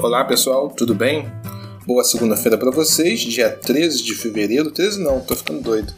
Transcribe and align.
Olá 0.00 0.24
pessoal, 0.24 0.68
tudo 0.68 0.94
bem? 0.94 1.26
Boa 1.84 2.04
segunda-feira 2.04 2.56
para 2.56 2.70
vocês, 2.70 3.18
dia 3.20 3.50
13 3.50 4.04
de 4.04 4.14
fevereiro. 4.14 4.70
13 4.70 5.02
não, 5.02 5.20
tô 5.20 5.34
ficando 5.34 5.60
doido. 5.60 5.92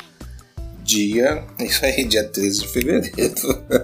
Dia. 0.82 1.44
Isso 1.60 1.84
aí, 1.84 2.04
dia 2.04 2.24
13 2.24 2.60
de 2.60 2.68
fevereiro 2.68 3.34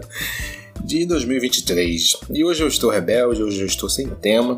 de 0.83 1.05
2023. 1.05 2.17
E 2.31 2.43
hoje 2.43 2.63
eu 2.63 2.69
estou 2.69 2.89
rebelde, 2.89 3.43
hoje 3.43 3.61
eu 3.61 3.67
estou 3.67 3.91
sem 3.91 4.09
tema. 4.09 4.57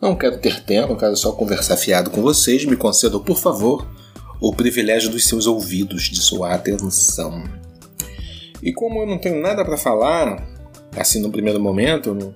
Não 0.00 0.14
quero 0.14 0.38
ter 0.38 0.62
tema, 0.62 0.96
quero 0.96 1.16
só 1.16 1.32
conversar 1.32 1.76
fiado 1.76 2.10
com 2.10 2.22
vocês. 2.22 2.64
Me 2.64 2.76
concedam, 2.76 3.20
por 3.20 3.36
favor, 3.36 3.84
o 4.40 4.54
privilégio 4.54 5.10
dos 5.10 5.26
seus 5.26 5.48
ouvidos, 5.48 6.04
de 6.04 6.20
sua 6.20 6.54
atenção. 6.54 7.42
E 8.62 8.72
como 8.72 9.00
eu 9.00 9.06
não 9.06 9.18
tenho 9.18 9.40
nada 9.42 9.64
para 9.64 9.76
falar, 9.76 10.46
assim 10.96 11.20
no 11.20 11.32
primeiro 11.32 11.58
momento, 11.58 12.14
não 12.14 12.32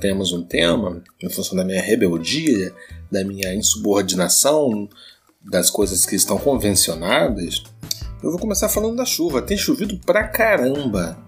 temos 0.00 0.32
um 0.32 0.42
tema, 0.42 1.02
em 1.22 1.30
função 1.30 1.56
da 1.56 1.64
minha 1.64 1.82
rebeldia, 1.82 2.72
da 3.10 3.24
minha 3.24 3.54
insubordinação, 3.54 4.88
das 5.42 5.68
coisas 5.68 6.06
que 6.06 6.16
estão 6.16 6.38
convencionadas, 6.38 7.62
eu 8.24 8.30
vou 8.30 8.40
começar 8.40 8.70
falando 8.70 8.96
da 8.96 9.04
chuva. 9.04 9.42
Tem 9.42 9.54
chovido 9.54 9.98
pra 9.98 10.26
caramba. 10.26 11.18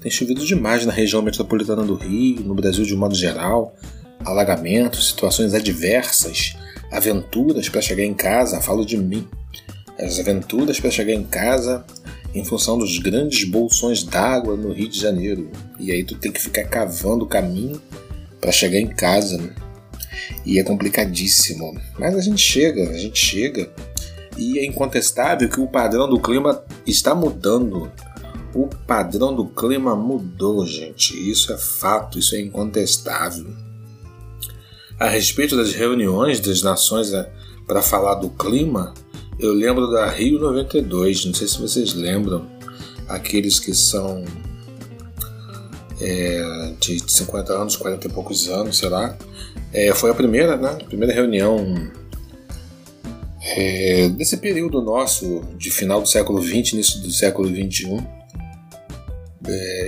Tem 0.00 0.08
chovido 0.08 0.46
demais 0.46 0.86
na 0.86 0.92
região 0.92 1.20
metropolitana 1.20 1.82
do 1.82 1.96
Rio, 1.96 2.44
no 2.44 2.54
Brasil 2.54 2.84
de 2.84 2.94
modo 2.94 3.16
geral. 3.16 3.74
Alagamentos, 4.24 5.08
situações 5.08 5.52
adversas, 5.52 6.56
aventuras 6.92 7.68
para 7.68 7.82
chegar 7.82 8.04
em 8.04 8.14
casa. 8.14 8.60
Falo 8.60 8.86
de 8.86 8.96
mim. 8.96 9.26
As 9.98 10.20
aventuras 10.20 10.78
para 10.78 10.92
chegar 10.92 11.12
em 11.12 11.24
casa 11.24 11.84
em 12.34 12.44
função 12.44 12.78
dos 12.78 12.98
grandes 12.98 13.48
bolsões 13.48 14.02
d'água 14.02 14.56
no 14.56 14.72
Rio 14.72 14.88
de 14.88 15.00
Janeiro. 15.00 15.50
E 15.78 15.90
aí 15.90 16.04
tu 16.04 16.14
tem 16.16 16.30
que 16.30 16.40
ficar 16.40 16.64
cavando 16.64 17.24
o 17.24 17.28
caminho 17.28 17.80
para 18.40 18.52
chegar 18.52 18.78
em 18.78 18.88
casa. 18.88 19.38
Né? 19.38 19.54
E 20.44 20.58
é 20.58 20.62
complicadíssimo. 20.62 21.78
Mas 21.98 22.14
a 22.14 22.20
gente 22.20 22.40
chega, 22.40 22.90
a 22.90 22.98
gente 22.98 23.18
chega. 23.18 23.70
E 24.36 24.58
é 24.58 24.64
incontestável 24.64 25.48
que 25.48 25.60
o 25.60 25.66
padrão 25.66 26.08
do 26.08 26.20
clima 26.20 26.62
está 26.86 27.14
mudando. 27.14 27.90
O 28.54 28.68
padrão 28.86 29.34
do 29.34 29.46
clima 29.46 29.96
mudou, 29.96 30.64
gente. 30.64 31.12
Isso 31.30 31.52
é 31.52 31.58
fato, 31.58 32.18
isso 32.18 32.34
é 32.34 32.40
incontestável. 32.40 33.46
A 34.98 35.08
respeito 35.08 35.56
das 35.56 35.72
reuniões 35.72 36.40
das 36.40 36.62
nações 36.62 37.10
né, 37.10 37.28
para 37.66 37.82
falar 37.82 38.14
do 38.14 38.30
clima, 38.30 38.94
eu 39.38 39.52
lembro 39.52 39.90
da 39.90 40.10
Rio 40.10 40.38
92, 40.38 41.26
não 41.26 41.34
sei 41.34 41.46
se 41.46 41.60
vocês 41.60 41.94
lembram, 41.94 42.46
aqueles 43.08 43.60
que 43.60 43.72
são 43.74 44.24
é, 46.00 46.72
de 46.80 46.98
50 47.10 47.52
anos, 47.52 47.76
40 47.76 48.06
e 48.06 48.10
poucos 48.10 48.48
anos, 48.48 48.78
sei 48.78 48.88
lá. 48.88 49.16
É, 49.72 49.92
foi 49.94 50.10
a 50.10 50.14
primeira, 50.14 50.56
né? 50.56 50.78
Primeira 50.86 51.12
reunião 51.14 51.90
é, 53.56 54.08
desse 54.10 54.36
período 54.38 54.82
nosso, 54.82 55.42
de 55.56 55.70
final 55.70 56.00
do 56.00 56.08
século 56.08 56.42
XX, 56.42 56.72
início 56.72 57.00
do 57.00 57.10
século 57.10 57.48
XXI. 57.48 58.04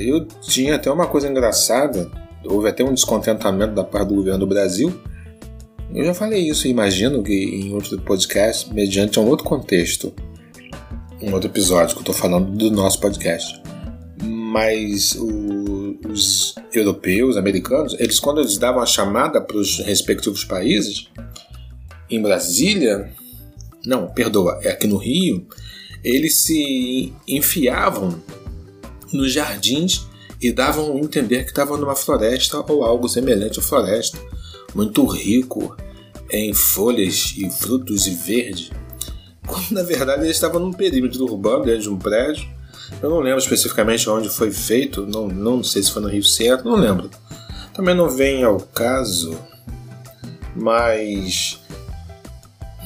Eu 0.00 0.24
tinha 0.24 0.76
até 0.76 0.90
uma 0.90 1.06
coisa 1.06 1.28
engraçada, 1.28 2.10
houve 2.44 2.68
até 2.68 2.82
um 2.82 2.94
descontentamento 2.94 3.74
da 3.74 3.84
parte 3.84 4.08
do 4.08 4.14
governo 4.14 4.40
do 4.40 4.46
Brasil, 4.46 4.98
eu 5.94 6.04
já 6.04 6.14
falei 6.14 6.48
isso, 6.48 6.68
imagino 6.68 7.22
que 7.22 7.32
em 7.32 7.72
outro 7.72 8.00
podcast, 8.00 8.72
mediante 8.72 9.18
um 9.18 9.26
outro 9.26 9.44
contexto, 9.44 10.12
um 11.20 11.32
outro 11.32 11.50
episódio 11.50 11.94
que 11.94 11.98
eu 11.98 12.02
estou 12.02 12.14
falando 12.14 12.56
do 12.56 12.70
nosso 12.70 13.00
podcast. 13.00 13.60
Mas 14.22 15.16
o, 15.16 15.98
os 16.08 16.54
europeus, 16.72 17.36
americanos, 17.36 17.96
eles 17.98 18.20
quando 18.20 18.40
eles 18.40 18.56
davam 18.56 18.82
a 18.82 18.86
chamada 18.86 19.40
para 19.40 19.56
os 19.56 19.80
respectivos 19.80 20.44
países, 20.44 21.08
em 22.08 22.22
Brasília, 22.22 23.12
não, 23.84 24.08
perdoa, 24.08 24.60
é 24.62 24.70
aqui 24.70 24.86
no 24.86 24.96
Rio, 24.96 25.46
eles 26.04 26.38
se 26.38 27.12
enfiavam 27.26 28.22
nos 29.12 29.32
jardins 29.32 30.06
e 30.40 30.52
davam 30.52 30.96
a 30.96 31.00
entender 31.00 31.42
que 31.42 31.50
estavam 31.50 31.76
numa 31.76 31.96
floresta 31.96 32.64
ou 32.72 32.84
algo 32.84 33.08
semelhante 33.08 33.58
à 33.58 33.62
floresta 33.62 34.18
muito 34.74 35.04
rico 35.06 35.76
em 36.30 36.54
folhas 36.54 37.34
e 37.36 37.50
frutos 37.50 38.06
e 38.06 38.14
verde, 38.14 38.70
quando 39.46 39.72
na 39.72 39.82
verdade 39.82 40.22
ele 40.22 40.30
estava 40.30 40.58
num 40.58 40.72
perímetro 40.72 41.24
urbano 41.24 41.64
dentro 41.64 41.82
de 41.82 41.90
um 41.90 41.98
prédio. 41.98 42.48
Eu 43.02 43.10
não 43.10 43.20
lembro 43.20 43.38
especificamente 43.38 44.08
onde 44.08 44.28
foi 44.28 44.50
feito, 44.50 45.06
não, 45.06 45.28
não 45.28 45.62
sei 45.62 45.82
se 45.82 45.92
foi 45.92 46.02
no 46.02 46.08
Rio 46.08 46.24
Centro, 46.24 46.68
não 46.68 46.76
lembro. 46.76 47.10
Também 47.74 47.94
não 47.94 48.10
vem 48.10 48.42
ao 48.42 48.58
caso, 48.60 49.36
mas 50.56 51.60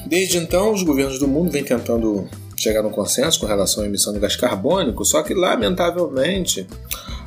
desde 0.05 0.37
então 0.37 0.73
os 0.73 0.83
governos 0.83 1.19
do 1.19 1.27
mundo 1.27 1.51
vêm 1.51 1.63
tentando 1.63 2.29
chegar 2.55 2.81
num 2.81 2.91
consenso 2.91 3.39
com 3.39 3.45
relação 3.45 3.83
à 3.83 3.87
emissão 3.87 4.13
de 4.13 4.19
gás 4.19 4.35
carbônico, 4.35 5.03
só 5.03 5.21
que 5.21 5.33
lamentavelmente 5.33 6.67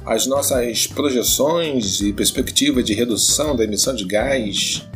as 0.08 0.26
nossas 0.26 0.86
projeções 0.86 2.00
e 2.00 2.14
perspectivas 2.14 2.82
de 2.82 2.94
redução 2.94 3.54
da 3.54 3.64
emissão 3.64 3.94
de 3.94 4.06
gás 4.06 4.88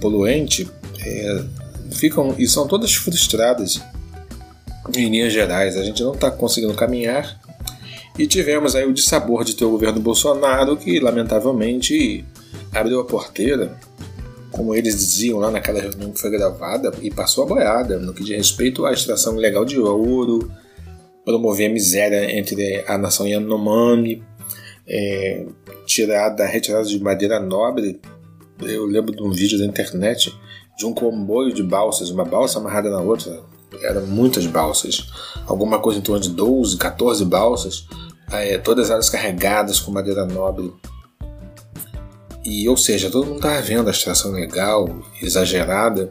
poluente 0.00 0.70
é, 1.04 1.44
ficam 1.90 2.36
e 2.38 2.46
são 2.46 2.68
todas 2.68 2.94
frustradas 2.94 3.80
em 4.96 5.10
linhas 5.10 5.32
gerais. 5.32 5.76
A 5.76 5.82
gente 5.82 6.02
não 6.04 6.12
está 6.12 6.30
conseguindo 6.30 6.72
caminhar 6.74 7.40
e 8.16 8.28
tivemos 8.28 8.76
aí 8.76 8.86
o 8.86 8.92
dissabor 8.92 9.42
de 9.44 9.56
ter 9.56 9.64
o 9.64 9.70
governo 9.70 10.00
Bolsonaro 10.00 10.76
que 10.76 11.00
lamentavelmente 11.00 12.24
abriu 12.72 13.00
a 13.00 13.04
porteira, 13.04 13.76
como 14.52 14.72
eles 14.72 14.96
diziam 14.96 15.40
lá 15.40 15.50
naquela 15.50 15.80
reunião 15.80 16.12
que 16.12 16.20
foi 16.20 16.30
gravada, 16.30 16.92
e 17.02 17.10
passou 17.10 17.42
a 17.42 17.46
boiada 17.48 17.98
no 17.98 18.14
que 18.14 18.22
diz 18.22 18.36
respeito 18.36 18.86
à 18.86 18.92
extração 18.92 19.36
ilegal 19.36 19.64
de 19.64 19.80
ouro, 19.80 20.48
promover 21.24 21.68
a 21.68 21.72
miséria 21.72 22.38
entre 22.38 22.84
a 22.86 22.96
nação 22.96 23.26
Yanomami, 23.26 24.22
é, 24.86 25.46
tirada, 25.86 26.46
retirada 26.46 26.84
de 26.84 27.00
madeira 27.02 27.40
nobre. 27.40 28.00
Eu 28.62 28.84
lembro 28.84 29.14
de 29.14 29.22
um 29.22 29.30
vídeo 29.30 29.58
da 29.58 29.64
internet 29.64 30.34
de 30.76 30.86
um 30.86 30.94
comboio 30.94 31.52
de 31.52 31.62
balsas, 31.62 32.10
uma 32.10 32.24
balsa 32.24 32.58
amarrada 32.58 32.90
na 32.90 33.00
outra. 33.00 33.40
Eram 33.82 34.06
muitas 34.06 34.46
balsas, 34.46 35.06
alguma 35.46 35.78
coisa 35.78 35.98
em 35.98 36.02
torno 36.02 36.20
de 36.20 36.30
12, 36.30 36.76
14 36.76 37.24
balsas, 37.24 37.86
é, 38.32 38.58
todas 38.58 38.90
elas 38.90 39.08
carregadas 39.08 39.78
com 39.78 39.92
madeira 39.92 40.24
nobre. 40.24 40.72
E, 42.44 42.68
ou 42.68 42.76
seja, 42.76 43.10
todo 43.10 43.26
mundo 43.26 43.36
estava 43.36 43.60
vendo 43.60 43.88
a 43.88 43.90
extração 43.90 44.32
legal, 44.32 44.88
exagerada, 45.22 46.10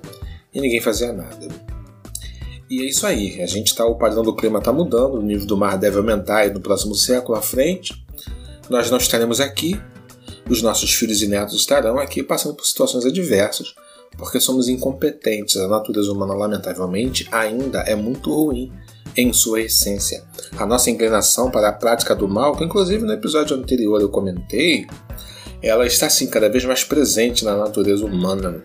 e 0.53 0.62
ninguém 0.62 0.80
fazia 0.80 1.12
nada. 1.12 1.47
E 2.69 2.81
é 2.81 2.86
isso 2.86 3.06
aí, 3.07 3.41
a 3.41 3.47
gente 3.47 3.75
tá, 3.75 3.86
o 3.86 3.97
padrão 3.97 4.22
do 4.22 4.36
clima 4.36 4.59
está 4.59 4.72
mudando, 4.72 5.16
o 5.16 5.22
nível 5.22 5.47
do 5.47 5.57
mar 5.57 5.78
deve 5.78 5.97
aumentar 5.97 6.47
no 6.53 6.59
próximo 6.59 6.94
século 6.94 7.38
à 7.38 7.41
frente 7.41 8.06
nós 8.69 8.90
não 8.90 8.97
estaremos 8.97 9.40
aqui, 9.40 9.80
os 10.50 10.62
nossos 10.62 10.94
filhos 10.94 11.22
e 11.22 11.28
netos 11.28 11.56
estarão 11.56 11.97
aqui 11.97 12.24
passando 12.24 12.56
por 12.56 12.66
situações 12.66 13.06
adversas, 13.06 13.74
porque 14.18 14.40
somos 14.40 14.68
incompetentes. 14.68 15.57
A 15.57 15.68
natureza 15.68 16.12
humana, 16.12 16.34
lamentavelmente, 16.34 17.28
ainda 17.31 17.80
é 17.81 17.96
muito 17.96 18.34
ruim 18.34 18.72
em 19.16 19.31
sua 19.34 19.62
essência. 19.62 20.24
A 20.57 20.66
nossa 20.66 20.90
inclinação 20.90 21.52
para 21.52 21.69
a 21.69 21.74
prática 21.74 22.16
do 22.16 22.28
mal, 22.28 22.56
que 22.56 22.63
inclusive 22.63 23.03
no 23.03 23.13
episódio 23.13 23.56
anterior 23.56 24.02
eu 24.02 24.09
comentei, 24.09 24.88
ela 25.62 25.86
está 25.86 26.09
sim 26.09 26.28
cada 26.28 26.50
vez 26.50 26.63
mais 26.66 26.84
presente 26.84 27.44
na 27.44 27.56
natureza 27.56 28.06
humana. 28.06 28.63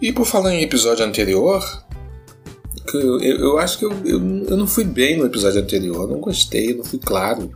E 0.00 0.12
por 0.12 0.26
falar 0.26 0.54
em 0.54 0.62
episódio 0.62 1.04
anterior, 1.04 1.64
eu, 2.94 3.20
eu, 3.20 3.58
acho 3.58 3.78
que 3.78 3.84
eu, 3.84 3.92
eu, 4.04 4.44
eu, 4.48 4.56
não 4.56 4.66
fui 4.66 4.84
bem 4.84 5.16
no 5.16 5.26
episódio 5.26 5.60
anterior, 5.60 6.08
não 6.08 6.18
gostei, 6.18 6.74
não 6.74 6.84
fui 6.84 6.98
claro. 6.98 7.50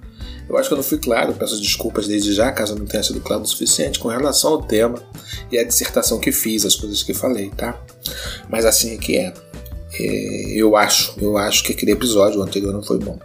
Eu 0.48 0.56
acho 0.56 0.68
que 0.68 0.74
eu 0.74 0.76
não 0.76 0.84
fui 0.84 0.98
claro, 0.98 1.34
peço 1.34 1.60
desculpas 1.60 2.06
desde 2.06 2.32
já, 2.32 2.52
caso 2.52 2.78
não 2.78 2.86
tenha 2.86 3.02
sido 3.02 3.20
claro 3.20 3.42
o 3.42 3.46
suficiente 3.46 3.98
com 3.98 4.08
relação 4.08 4.52
ao 4.52 4.62
tema 4.62 5.02
e 5.50 5.58
à 5.58 5.64
dissertação 5.64 6.20
que 6.20 6.30
fiz, 6.30 6.64
as 6.64 6.76
coisas 6.76 7.02
que 7.02 7.12
falei, 7.12 7.50
tá? 7.50 7.80
Mas 8.48 8.64
assim 8.64 8.94
é 8.94 8.96
que 8.96 9.16
é. 9.16 9.34
é 9.98 10.52
eu 10.54 10.76
acho, 10.76 11.14
eu 11.20 11.36
acho 11.36 11.64
que 11.64 11.72
aquele 11.72 11.92
episódio, 11.92 12.40
o 12.40 12.42
anterior, 12.42 12.72
não 12.72 12.82
foi 12.82 12.98
bom. 12.98 13.18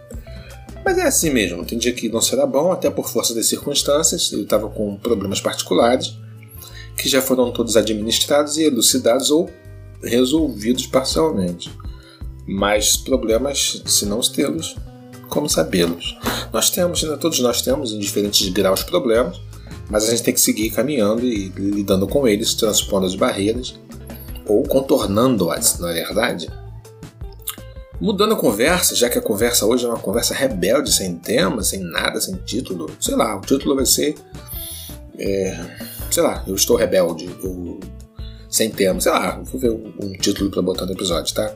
Mas 0.84 0.98
é 0.98 1.02
assim 1.02 1.30
mesmo, 1.30 1.64
tem 1.64 1.78
dia 1.78 1.92
que 1.92 2.08
não 2.08 2.20
será 2.20 2.44
bom, 2.44 2.72
até 2.72 2.90
por 2.90 3.08
força 3.08 3.32
das 3.34 3.46
circunstâncias. 3.46 4.32
Eu 4.32 4.42
estava 4.42 4.68
com 4.68 4.96
problemas 4.96 5.40
particulares 5.40 6.16
que 6.96 7.08
já 7.08 7.22
foram 7.22 7.52
todos 7.52 7.76
administrados 7.76 8.58
e 8.58 8.64
elucidados 8.64 9.30
ou 9.30 9.48
resolvidos 10.02 10.86
parcialmente. 10.86 11.70
Mas 12.46 12.96
problemas, 12.96 13.82
se 13.86 14.04
não 14.04 14.18
os 14.18 14.28
tê-los, 14.28 14.76
como 15.32 15.48
sabê-los. 15.48 16.18
Nós 16.52 16.68
temos, 16.68 17.02
né, 17.02 17.16
todos 17.16 17.40
nós 17.40 17.62
temos 17.62 17.92
em 17.92 17.98
diferentes 17.98 18.46
graus 18.50 18.82
problemas, 18.82 19.40
mas 19.88 20.06
a 20.06 20.10
gente 20.10 20.22
tem 20.22 20.34
que 20.34 20.40
seguir 20.40 20.70
caminhando 20.70 21.24
e 21.24 21.48
lidando 21.48 22.06
com 22.06 22.28
eles, 22.28 22.52
transpondo 22.52 23.06
as 23.06 23.14
barreiras 23.14 23.74
ou 24.46 24.62
contornando-as, 24.64 25.78
não 25.78 25.88
é 25.88 25.94
verdade? 25.94 26.50
Mudando 27.98 28.34
a 28.34 28.36
conversa, 28.36 28.94
já 28.94 29.08
que 29.08 29.16
a 29.16 29.22
conversa 29.22 29.64
hoje 29.64 29.86
é 29.86 29.88
uma 29.88 29.98
conversa 29.98 30.34
rebelde, 30.34 30.92
sem 30.92 31.16
tema, 31.16 31.62
sem 31.62 31.80
nada, 31.80 32.20
sem 32.20 32.34
título, 32.44 32.90
sei 33.00 33.14
lá, 33.14 33.36
o 33.36 33.40
título 33.40 33.76
vai 33.76 33.86
ser 33.86 34.14
é, 35.18 35.58
sei 36.10 36.22
lá, 36.22 36.44
eu 36.46 36.54
estou 36.54 36.76
rebelde, 36.76 37.30
ou 37.42 37.80
sem 38.50 38.70
tema, 38.70 39.00
sei 39.00 39.12
lá, 39.12 39.40
vou 39.44 39.58
ver 39.58 39.70
um 39.70 40.12
título 40.12 40.50
para 40.50 40.60
botar 40.60 40.84
no 40.84 40.92
episódio, 40.92 41.34
tá? 41.34 41.54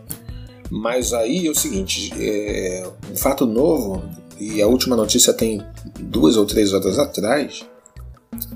Mas 0.70 1.12
aí 1.12 1.46
é 1.46 1.50
o 1.50 1.54
seguinte, 1.54 2.12
é, 2.18 2.86
um 3.12 3.16
fato 3.16 3.46
novo, 3.46 4.02
e 4.38 4.60
a 4.60 4.66
última 4.66 4.96
notícia 4.96 5.32
tem 5.32 5.62
duas 6.00 6.36
ou 6.36 6.44
três 6.44 6.72
horas 6.72 6.98
atrás, 6.98 7.64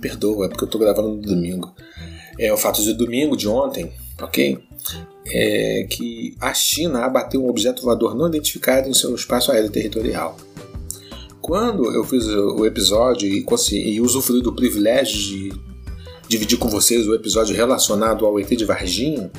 perdoa, 0.01 0.47
é 0.47 0.49
porque 0.49 0.65
eu 0.65 0.67
estou 0.67 0.81
gravando 0.81 1.09
no 1.11 1.21
domingo, 1.21 1.75
é 2.39 2.53
o 2.53 2.57
fato 2.57 2.83
de 2.83 2.93
domingo, 2.95 3.37
de 3.37 3.49
ontem, 3.49 3.93
ok? 4.21 4.59
É 5.27 5.87
que 5.89 6.35
a 6.41 6.53
China 6.53 7.05
abateu 7.05 7.45
um 7.45 7.49
objeto 7.49 7.83
voador 7.83 8.17
não 8.17 8.27
identificado 8.27 8.89
em 8.89 8.95
seu 8.95 9.15
espaço 9.15 9.53
aéreo 9.53 9.71
territorial. 9.71 10.37
Quando 11.41 11.91
eu 11.93 12.05
fiz 12.05 12.27
o 12.27 12.67
episódio 12.67 13.29
e, 13.29 13.45
e 13.75 14.01
usufruí 14.01 14.43
do 14.43 14.55
privilégio 14.55 15.19
de 15.19 15.53
dividir 16.29 16.59
com 16.59 16.69
vocês 16.69 17.07
o 17.07 17.15
episódio 17.15 17.57
relacionado 17.57 18.25
ao 18.25 18.39
ET 18.39 18.49
de 18.49 18.65
Varginha, 18.65 19.31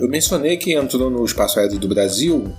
eu 0.00 0.08
mencionei 0.08 0.56
que 0.56 0.74
entrou 0.74 1.10
no 1.10 1.24
espaço 1.24 1.60
aéreo 1.60 1.78
do 1.78 1.86
Brasil 1.86 2.50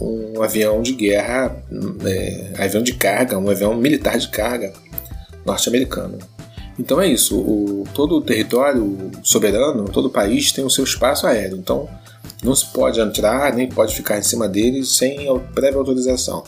um 0.00 0.42
avião 0.42 0.80
de 0.80 0.92
guerra, 0.92 1.62
é, 2.06 2.64
avião 2.64 2.82
de 2.82 2.94
carga, 2.94 3.38
um 3.38 3.50
avião 3.50 3.76
militar 3.76 4.18
de 4.18 4.28
carga 4.28 4.72
norte-americano. 5.44 6.18
Então 6.78 6.98
é 6.98 7.06
isso, 7.06 7.38
o, 7.38 7.84
todo 7.92 8.16
o 8.16 8.22
território 8.22 9.10
soberano, 9.22 9.84
todo 9.84 10.06
o 10.06 10.10
país 10.10 10.52
tem 10.52 10.64
o 10.64 10.70
seu 10.70 10.84
espaço 10.84 11.26
aéreo, 11.26 11.58
então 11.58 11.86
não 12.42 12.54
se 12.54 12.64
pode 12.72 12.98
entrar 12.98 13.54
nem 13.54 13.68
pode 13.68 13.94
ficar 13.94 14.18
em 14.18 14.22
cima 14.22 14.48
dele 14.48 14.82
sem 14.86 15.26
prévia 15.54 15.78
autorização. 15.78 16.42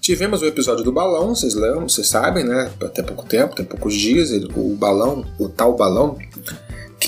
Tivemos 0.00 0.40
o 0.40 0.46
episódio 0.46 0.84
do 0.84 0.92
balão, 0.92 1.34
vocês 1.34 1.54
lembram, 1.54 1.88
vocês 1.88 2.06
sabem, 2.06 2.44
né? 2.44 2.70
Até 2.80 3.02
pouco 3.02 3.26
tempo, 3.26 3.56
tem 3.56 3.64
poucos 3.64 3.92
dias, 3.92 4.30
o 4.54 4.74
balão, 4.76 5.26
o 5.38 5.48
tal 5.48 5.76
balão, 5.76 6.16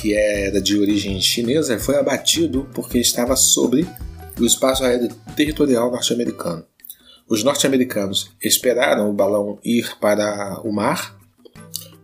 que 0.00 0.14
era 0.14 0.62
de 0.62 0.78
origem 0.78 1.20
chinesa, 1.20 1.76
foi 1.76 1.96
abatido 1.96 2.68
porque 2.72 2.98
estava 2.98 3.34
sobre 3.34 3.84
o 4.38 4.44
espaço 4.44 4.84
aéreo 4.84 5.08
territorial 5.34 5.90
norte-americano. 5.90 6.64
Os 7.28 7.42
norte-americanos 7.42 8.30
esperaram 8.40 9.10
o 9.10 9.12
balão 9.12 9.58
ir 9.64 9.98
para 9.98 10.60
o 10.62 10.70
mar 10.70 11.18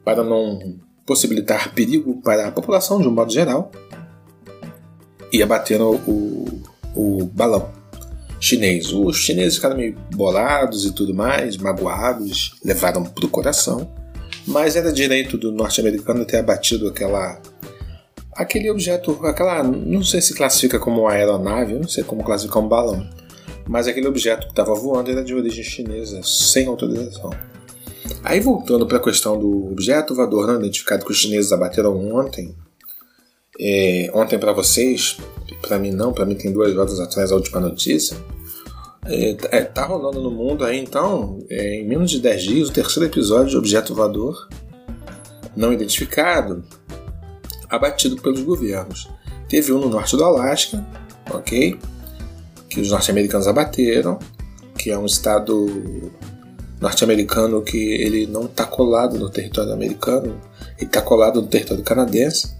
para 0.04 0.24
não 0.24 0.76
possibilitar 1.06 1.72
perigo 1.72 2.20
para 2.20 2.48
a 2.48 2.50
população 2.50 3.00
de 3.00 3.06
um 3.06 3.12
modo 3.12 3.32
geral 3.32 3.70
e 5.32 5.40
abateram 5.40 5.94
o, 5.94 6.62
o 6.96 7.24
balão 7.26 7.70
chinês. 8.40 8.92
Os 8.92 9.18
chineses 9.18 9.54
ficaram 9.54 9.76
meio 9.76 9.96
bolados 10.12 10.84
e 10.84 10.92
tudo 10.92 11.14
mais, 11.14 11.56
magoados, 11.56 12.56
levaram 12.64 13.04
para 13.04 13.24
o 13.24 13.28
coração, 13.28 13.88
mas 14.44 14.74
era 14.74 14.92
direito 14.92 15.38
do 15.38 15.52
norte-americano 15.52 16.24
ter 16.24 16.38
abatido 16.38 16.88
aquela 16.88 17.40
aquele 18.34 18.70
objeto, 18.70 19.18
aquela, 19.24 19.62
não 19.62 20.02
sei 20.02 20.20
se 20.20 20.34
classifica 20.34 20.78
como 20.78 21.06
aeronave, 21.08 21.74
não 21.74 21.88
sei 21.88 22.04
como 22.04 22.24
classificar 22.24 22.62
um 22.62 22.68
balão, 22.68 23.08
mas 23.66 23.86
aquele 23.86 24.08
objeto 24.08 24.46
que 24.46 24.52
estava 24.52 24.74
voando 24.74 25.10
era 25.10 25.24
de 25.24 25.34
origem 25.34 25.64
chinesa, 25.64 26.20
sem 26.22 26.66
autorização. 26.66 27.30
Aí 28.22 28.40
voltando 28.40 28.86
para 28.86 28.98
a 28.98 29.02
questão 29.02 29.38
do 29.38 29.70
objeto 29.70 30.14
voador 30.14 30.46
não 30.46 30.56
identificado 30.56 31.04
que 31.04 31.12
os 31.12 31.18
chineses 31.18 31.52
abateram 31.52 31.96
ontem, 32.14 32.54
é, 33.58 34.10
ontem 34.12 34.38
para 34.38 34.52
vocês, 34.52 35.16
para 35.62 35.78
mim 35.78 35.90
não, 35.90 36.12
para 36.12 36.26
mim 36.26 36.34
tem 36.34 36.52
duas 36.52 36.76
horas 36.76 37.00
atrás 37.00 37.30
a 37.30 37.36
última 37.36 37.60
notícia. 37.60 38.16
É, 39.06 39.36
é, 39.58 39.62
tá 39.62 39.84
rolando 39.84 40.20
no 40.20 40.30
mundo 40.30 40.64
aí 40.64 40.78
então, 40.78 41.38
é, 41.50 41.80
em 41.80 41.86
menos 41.86 42.10
de 42.10 42.20
10 42.20 42.42
dias, 42.42 42.68
o 42.68 42.72
terceiro 42.72 43.08
episódio 43.08 43.50
de 43.50 43.56
objeto 43.56 43.94
voador 43.94 44.48
não 45.54 45.72
identificado 45.72 46.64
abatido 47.74 48.16
pelos 48.16 48.42
governos. 48.42 49.08
Teve 49.48 49.72
um 49.72 49.78
no 49.78 49.88
norte 49.88 50.16
do 50.16 50.24
Alasca, 50.24 50.84
ok? 51.30 51.78
Que 52.68 52.80
os 52.80 52.90
norte-americanos 52.90 53.46
abateram, 53.46 54.18
que 54.76 54.90
é 54.90 54.98
um 54.98 55.06
estado 55.06 56.10
norte-americano 56.80 57.62
que 57.62 57.78
ele 57.78 58.26
não 58.26 58.44
está 58.44 58.66
colado 58.66 59.18
no 59.18 59.30
território 59.30 59.72
americano, 59.72 60.40
ele 60.76 60.86
está 60.86 61.00
colado 61.00 61.40
no 61.40 61.46
território 61.46 61.82
canadense. 61.82 62.54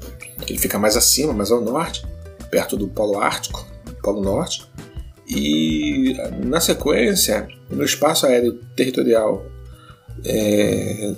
Ele 0.47 0.59
fica 0.59 0.79
mais 0.79 0.97
acima, 0.97 1.33
mais 1.33 1.51
ao 1.51 1.61
norte, 1.61 2.07
perto 2.51 2.77
do 2.77 2.89
Polo 2.89 3.19
Ártico, 3.19 3.67
Polo 4.03 4.23
Norte. 4.23 4.69
E 5.27 6.15
na 6.45 6.61
sequência, 6.61 7.49
no 7.71 7.85
espaço 7.85 8.27
aéreo 8.27 8.55
territorial 8.77 9.45
é, 10.25 11.15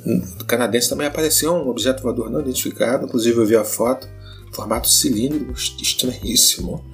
canadense 0.46 0.88
também 0.88 1.06
apareceu 1.06 1.52
um 1.52 1.68
objeto 1.68 2.02
voador 2.02 2.30
não 2.30 2.40
identificado, 2.40 3.06
inclusive 3.06 3.36
eu 3.36 3.46
vi 3.46 3.56
a 3.56 3.64
foto, 3.64 4.08
formato 4.52 4.88
cilíndrico, 4.88 5.52
estranhíssimo, 5.52 6.84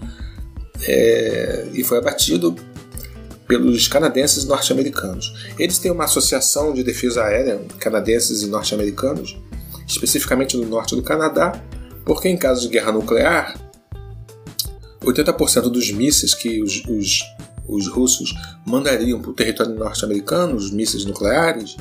é, 0.83 1.69
e 1.73 1.85
foi 1.85 1.99
abatido 1.99 2.57
pelos 3.47 3.87
canadenses 3.87 4.45
norte-americanos. 4.45 5.53
Eles 5.59 5.79
têm 5.79 5.91
uma 5.91 6.05
associação 6.05 6.73
de 6.73 6.83
defesa 6.83 7.25
aérea 7.25 7.61
canadenses 7.79 8.43
e 8.43 8.47
norte-americanos, 8.47 9.39
especificamente 9.87 10.57
no 10.57 10.67
norte 10.67 10.97
do 10.97 11.03
Canadá, 11.03 11.61
porque 12.05 12.29
em 12.29 12.37
caso 12.37 12.63
de 12.63 12.69
guerra 12.69 12.93
nuclear, 12.93 13.61
80% 15.03 15.63
dos 15.63 15.91
mísseis 15.91 16.35
que 16.35 16.63
os, 16.63 16.83
os, 16.87 17.23
os 17.67 17.89
russos 17.89 18.35
mandariam 18.67 19.21
para 19.21 19.31
o 19.31 19.35
território 19.35 19.75
norte-americano, 19.75 20.57
os 20.57 20.71
mísseis 20.71 21.05
nucleares, 21.05 21.77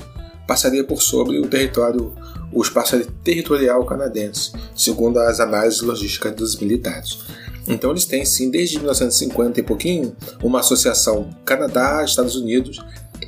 passaria 0.48 0.84
por 0.84 1.02
sobre 1.02 1.40
o 1.40 1.48
território, 1.48 2.14
o 2.52 2.62
espaço 2.62 3.00
territorial 3.24 3.86
canadense, 3.86 4.52
segundo 4.76 5.20
as 5.20 5.40
análises 5.40 5.82
logísticas 5.82 6.36
dos 6.36 6.56
militares. 6.58 7.20
Então 7.68 7.92
eles 7.92 8.06
têm 8.06 8.26
sim, 8.26 8.50
desde 8.50 8.78
1950 8.78 9.60
e 9.60 9.64
pouquinho, 9.64 10.16
uma 10.44 10.60
associação 10.60 11.30
Canadá-Estados 11.46 12.36
Unidos 12.36 12.84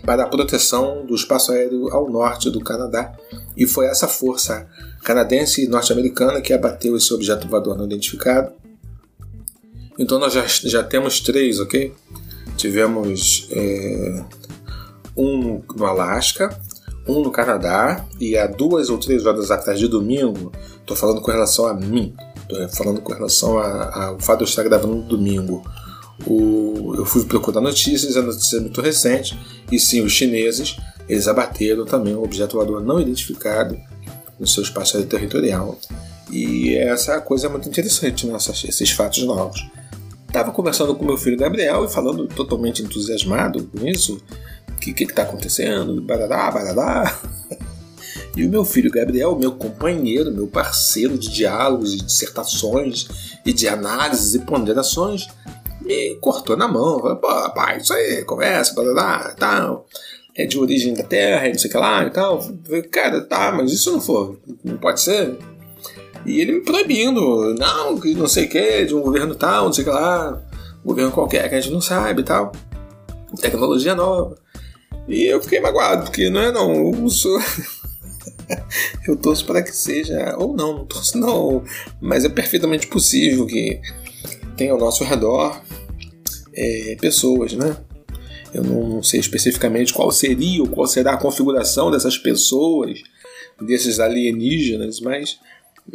para 0.05 0.23
a 0.23 0.27
proteção 0.27 1.05
do 1.05 1.15
espaço 1.15 1.51
aéreo 1.51 1.89
ao 1.93 2.09
norte 2.09 2.49
do 2.49 2.59
Canadá. 2.59 3.13
E 3.55 3.65
foi 3.65 3.85
essa 3.85 4.07
força 4.07 4.67
canadense 5.03 5.63
e 5.63 5.67
norte-americana 5.67 6.41
que 6.41 6.53
abateu 6.53 6.97
esse 6.97 7.13
objeto 7.13 7.47
voador 7.47 7.77
não 7.77 7.85
identificado. 7.85 8.51
Então 9.97 10.17
nós 10.17 10.33
já, 10.33 10.45
já 10.47 10.83
temos 10.83 11.19
três, 11.19 11.59
ok? 11.59 11.93
Tivemos 12.57 13.47
é, 13.51 14.23
um 15.15 15.61
no 15.75 15.85
Alasca, 15.85 16.57
um 17.07 17.21
no 17.21 17.31
Canadá, 17.31 18.05
e 18.19 18.37
há 18.37 18.47
duas 18.47 18.89
ou 18.89 18.97
três 18.97 19.25
horas 19.25 19.51
atrás 19.51 19.79
de 19.79 19.87
domingo, 19.87 20.51
estou 20.79 20.95
falando 20.95 21.21
com 21.21 21.31
relação 21.31 21.67
a 21.67 21.73
mim, 21.73 22.15
estou 22.41 22.69
falando 22.69 23.01
com 23.01 23.13
relação 23.13 23.57
ao 23.57 24.19
fato 24.19 24.39
de 24.39 24.43
eu 24.45 24.47
estar 24.47 24.63
gravando 24.63 24.95
no 24.95 25.03
domingo. 25.03 25.63
O, 26.25 26.93
eu 26.95 27.05
fui 27.05 27.25
procurar 27.25 27.59
notícias, 27.59 28.15
a 28.15 28.21
notícia 28.21 28.57
é 28.57 28.59
muito 28.61 28.79
recente, 28.81 29.37
e 29.71 29.79
sim, 29.79 30.01
os 30.01 30.11
chineses 30.13 30.77
eles 31.07 31.27
abateram 31.27 31.85
também 31.85 32.15
um 32.15 32.23
objeto 32.23 32.55
voador 32.55 32.81
não 32.81 32.99
identificado 32.99 33.77
no 34.39 34.47
seu 34.47 34.63
espaço 34.63 35.01
territorial. 35.03 35.77
E 36.31 36.75
essa 36.75 37.19
coisa 37.21 37.47
é 37.47 37.49
muito 37.49 37.67
interessante, 37.67 38.25
né? 38.25 38.35
esses 38.35 38.91
fatos 38.91 39.23
novos. 39.23 39.65
Estava 40.33 40.51
conversando 40.51 40.95
com 40.95 41.05
meu 41.05 41.15
filho 41.15 41.37
Gabriel 41.37 41.85
e 41.85 41.87
falando 41.87 42.25
totalmente 42.25 42.81
entusiasmado 42.81 43.65
com 43.65 43.87
isso. 43.87 44.19
O 44.67 44.75
que 44.77 45.03
está 45.03 45.21
acontecendo? 45.21 46.01
Barará, 46.01 46.49
barará. 46.49 47.19
E 48.35 48.43
o 48.43 48.49
meu 48.49 48.65
filho 48.65 48.89
Gabriel, 48.89 49.37
meu 49.37 49.51
companheiro, 49.51 50.31
meu 50.31 50.47
parceiro 50.47 51.19
de 51.19 51.29
diálogos 51.29 51.93
e 51.93 51.97
dissertações 51.97 53.37
e 53.45 53.53
de 53.53 53.67
análises 53.67 54.33
e 54.33 54.39
ponderações, 54.39 55.27
me 55.79 56.15
cortou 56.15 56.57
na 56.57 56.67
mão. 56.67 56.99
Falou, 56.99 57.17
pô, 57.17 57.27
rapaz, 57.27 57.83
isso 57.83 57.93
aí, 57.93 58.25
conversa, 58.25 58.73
barará, 58.73 59.35
tal. 59.37 59.85
É 60.35 60.47
de 60.47 60.57
origem 60.57 60.95
da 60.95 61.03
Terra, 61.03 61.47
não 61.47 61.59
sei 61.59 61.69
o 61.69 61.71
que 61.71 61.77
lá 61.77 62.05
e 62.05 62.09
tal. 62.09 62.41
Falei, 62.41 62.81
cara, 62.81 63.21
tá, 63.21 63.51
mas 63.51 63.71
isso 63.71 63.91
não 63.91 64.01
for, 64.01 64.39
não 64.63 64.77
pode 64.77 64.99
ser. 64.99 65.37
E 66.25 66.39
ele 66.39 66.53
me 66.53 66.61
proibindo, 66.61 67.53
não, 67.55 67.99
que 67.99 68.13
não 68.13 68.27
sei 68.27 68.45
o 68.45 68.49
que, 68.49 68.85
de 68.85 68.95
um 68.95 69.01
governo 69.01 69.35
tal, 69.35 69.65
não 69.65 69.73
sei 69.73 69.83
o 69.83 69.87
que 69.87 69.93
lá, 69.93 70.41
governo 70.83 71.11
qualquer 71.11 71.49
que 71.49 71.55
a 71.55 71.61
gente 71.61 71.73
não 71.73 71.81
sabe 71.81 72.21
e 72.21 72.25
tal, 72.25 72.51
tecnologia 73.39 73.95
nova. 73.95 74.37
E 75.07 75.23
eu 75.25 75.41
fiquei 75.41 75.59
magoado, 75.59 76.05
porque 76.05 76.29
não 76.29 76.39
é 76.39 76.51
não, 76.51 76.93
eu 76.93 77.09
sou. 77.09 77.37
eu 79.07 79.17
torço 79.17 79.45
para 79.45 79.61
que 79.61 79.75
seja, 79.75 80.35
ou 80.37 80.55
não, 80.55 80.77
não 80.77 80.85
torço 80.85 81.17
não, 81.17 81.63
mas 82.01 82.23
é 82.23 82.29
perfeitamente 82.29 82.87
possível 82.87 83.45
que 83.45 83.81
tenha 84.55 84.71
ao 84.71 84.79
nosso 84.79 85.03
redor 85.03 85.61
é, 86.53 86.95
pessoas, 87.01 87.53
né? 87.53 87.75
Eu 88.53 88.63
não 88.63 89.01
sei 89.01 89.19
especificamente 89.19 89.93
qual 89.93 90.11
seria 90.11 90.61
ou 90.61 90.69
qual 90.69 90.85
será 90.85 91.13
a 91.13 91.17
configuração 91.17 91.89
dessas 91.89 92.17
pessoas, 92.17 93.01
desses 93.59 93.99
alienígenas, 93.99 94.99
mas 94.99 95.39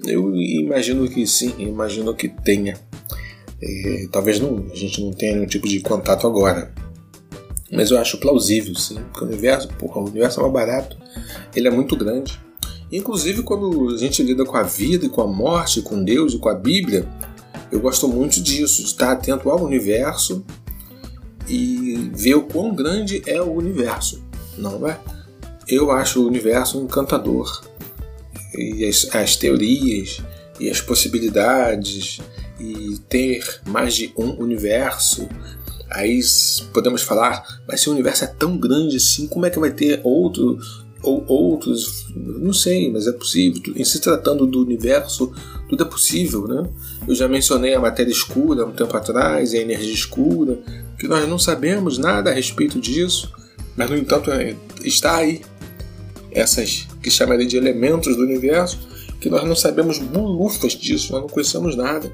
eu 0.07 0.35
imagino 0.35 1.09
que 1.09 1.27
sim, 1.27 1.55
imagino 1.59 2.15
que 2.15 2.29
tenha. 2.29 2.79
É, 3.61 4.09
talvez 4.13 4.39
não, 4.39 4.67
a 4.71 4.75
gente 4.75 5.03
não 5.03 5.13
tenha 5.13 5.35
nenhum 5.35 5.47
tipo 5.47 5.67
de 5.67 5.81
contato 5.81 6.27
agora. 6.27 6.73
Mas 7.71 7.91
eu 7.91 7.99
acho 7.99 8.19
plausível, 8.19 8.75
sim. 8.75 8.99
Porque 9.13 9.25
o 9.25 9.29
universo, 9.29 9.69
porra, 9.69 10.01
o 10.01 10.07
universo 10.07 10.41
é 10.41 10.43
mais 10.43 10.53
barato, 10.55 10.97
ele 11.55 11.69
é 11.69 11.71
muito 11.71 11.97
grande. 11.97 12.39
Inclusive, 12.91 13.43
quando 13.43 13.95
a 13.95 13.99
gente 13.99 14.23
lida 14.23 14.45
com 14.45 14.57
a 14.57 14.63
vida 14.63 15.07
e 15.07 15.09
com 15.09 15.21
a 15.21 15.27
morte, 15.27 15.83
com 15.83 16.03
Deus 16.03 16.33
e 16.33 16.39
com 16.39 16.49
a 16.49 16.55
Bíblia, 16.55 17.07
eu 17.71 17.81
gosto 17.81 18.09
muito 18.09 18.41
disso, 18.41 18.83
de 18.83 18.89
estar 18.89 19.13
atento 19.13 19.51
ao 19.51 19.63
universo 19.63 20.45
e 21.47 22.11
ver 22.15 22.35
o 22.35 22.43
quão 22.43 22.75
grande 22.75 23.23
é 23.27 23.41
o 23.43 23.53
universo, 23.53 24.23
não 24.57 24.87
é? 24.89 24.99
Eu 25.67 25.91
acho 25.91 26.23
o 26.23 26.27
universo 26.27 26.79
encantador. 26.79 27.63
E 28.57 28.85
as, 28.85 29.09
as 29.15 29.37
teorias 29.37 30.21
e 30.59 30.71
as 30.71 30.81
possibilidades 30.81 32.21
e 32.61 32.99
ter 33.09 33.43
mais 33.67 33.95
de 33.95 34.13
um 34.17 34.41
universo. 34.43 35.29
Aí 35.91 36.21
podemos 36.73 37.03
falar, 37.03 37.63
mas 37.67 37.81
se 37.81 37.89
o 37.89 37.93
universo 37.93 38.25
é 38.25 38.27
tão 38.27 38.59
grande 38.59 38.97
assim, 38.97 39.27
como 39.27 39.47
é 39.47 39.51
que 39.51 39.59
vai 39.59 39.71
ter 39.71 40.01
outro 40.03 40.59
ou 41.03 41.25
outros? 41.27 42.07
Não 42.15 42.53
sei, 42.53 42.91
mas 42.91 43.07
é 43.07 43.13
possível. 43.13 43.63
Em 43.75 43.85
se 43.85 44.01
tratando 44.01 44.47
do 44.47 44.63
universo, 44.63 45.33
tudo 45.69 45.85
é 45.85 45.87
possível, 45.87 46.47
né? 46.49 46.69
Eu 47.07 47.15
já 47.15 47.29
mencionei 47.29 47.75
a 47.75 47.81
matéria 47.81 48.11
escura 48.11 48.67
um 48.67 48.73
tempo 48.73 48.95
atrás, 48.97 49.55
a 49.55 49.59
energia 49.59 49.95
escura, 49.95 50.59
que 50.99 51.07
nós 51.07 51.29
não 51.29 51.39
sabemos 51.39 51.97
nada 51.97 52.31
a 52.31 52.35
respeito 52.35 52.81
disso, 52.81 53.33
mas 53.77 53.89
no 53.89 53.97
entanto 53.97 54.31
é, 54.33 54.57
está 54.83 55.17
aí 55.17 55.43
essas 56.31 56.88
que 57.03 57.11
chamaria 57.11 57.47
de 57.47 57.57
elementos 57.57 58.17
do 58.17 58.23
universo, 58.23 58.79
que 59.21 59.29
nós 59.29 59.45
não 59.45 59.57
sabemos 59.57 59.99
bulufas 59.99 60.73
disso, 60.73 61.13
nós 61.13 61.23
não 61.23 61.29
conhecemos 61.29 61.77
nada. 61.77 62.13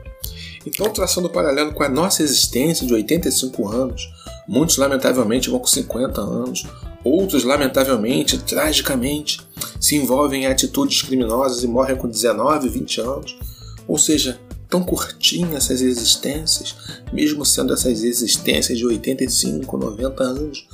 Então, 0.66 0.90
traçando 0.90 1.28
paralelo 1.28 1.72
com 1.72 1.82
a 1.82 1.88
nossa 1.88 2.22
existência 2.22 2.86
de 2.86 2.94
85 2.94 3.68
anos, 3.68 4.08
muitos 4.48 4.78
lamentavelmente 4.78 5.50
vão 5.50 5.58
com 5.58 5.66
50 5.66 6.20
anos, 6.20 6.66
outros 7.04 7.44
lamentavelmente, 7.44 8.38
tragicamente, 8.38 9.40
se 9.78 9.96
envolvem 9.96 10.44
em 10.44 10.46
atitudes 10.46 11.02
criminosas 11.02 11.62
e 11.62 11.66
morrem 11.66 11.96
com 11.96 12.08
19, 12.08 12.68
20 12.70 13.00
anos. 13.02 13.38
Ou 13.86 13.98
seja, 13.98 14.40
tão 14.68 14.82
curtinhas 14.82 15.64
essas 15.64 15.82
existências, 15.82 16.74
mesmo 17.12 17.44
sendo 17.44 17.74
essas 17.74 18.02
existências 18.02 18.78
de 18.78 18.86
85, 18.86 19.76
90 19.76 20.24
anos. 20.24 20.66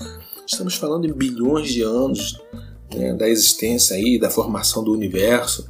Estamos 0.47 0.75
falando 0.75 1.07
em 1.07 1.13
bilhões 1.13 1.69
de 1.69 1.83
anos 1.83 2.41
né, 2.95 3.15
da 3.15 3.29
existência 3.29 3.97
aí, 3.97 4.19
da 4.19 4.31
formação 4.31 4.83
do 4.83 4.93
universo. 4.93 5.69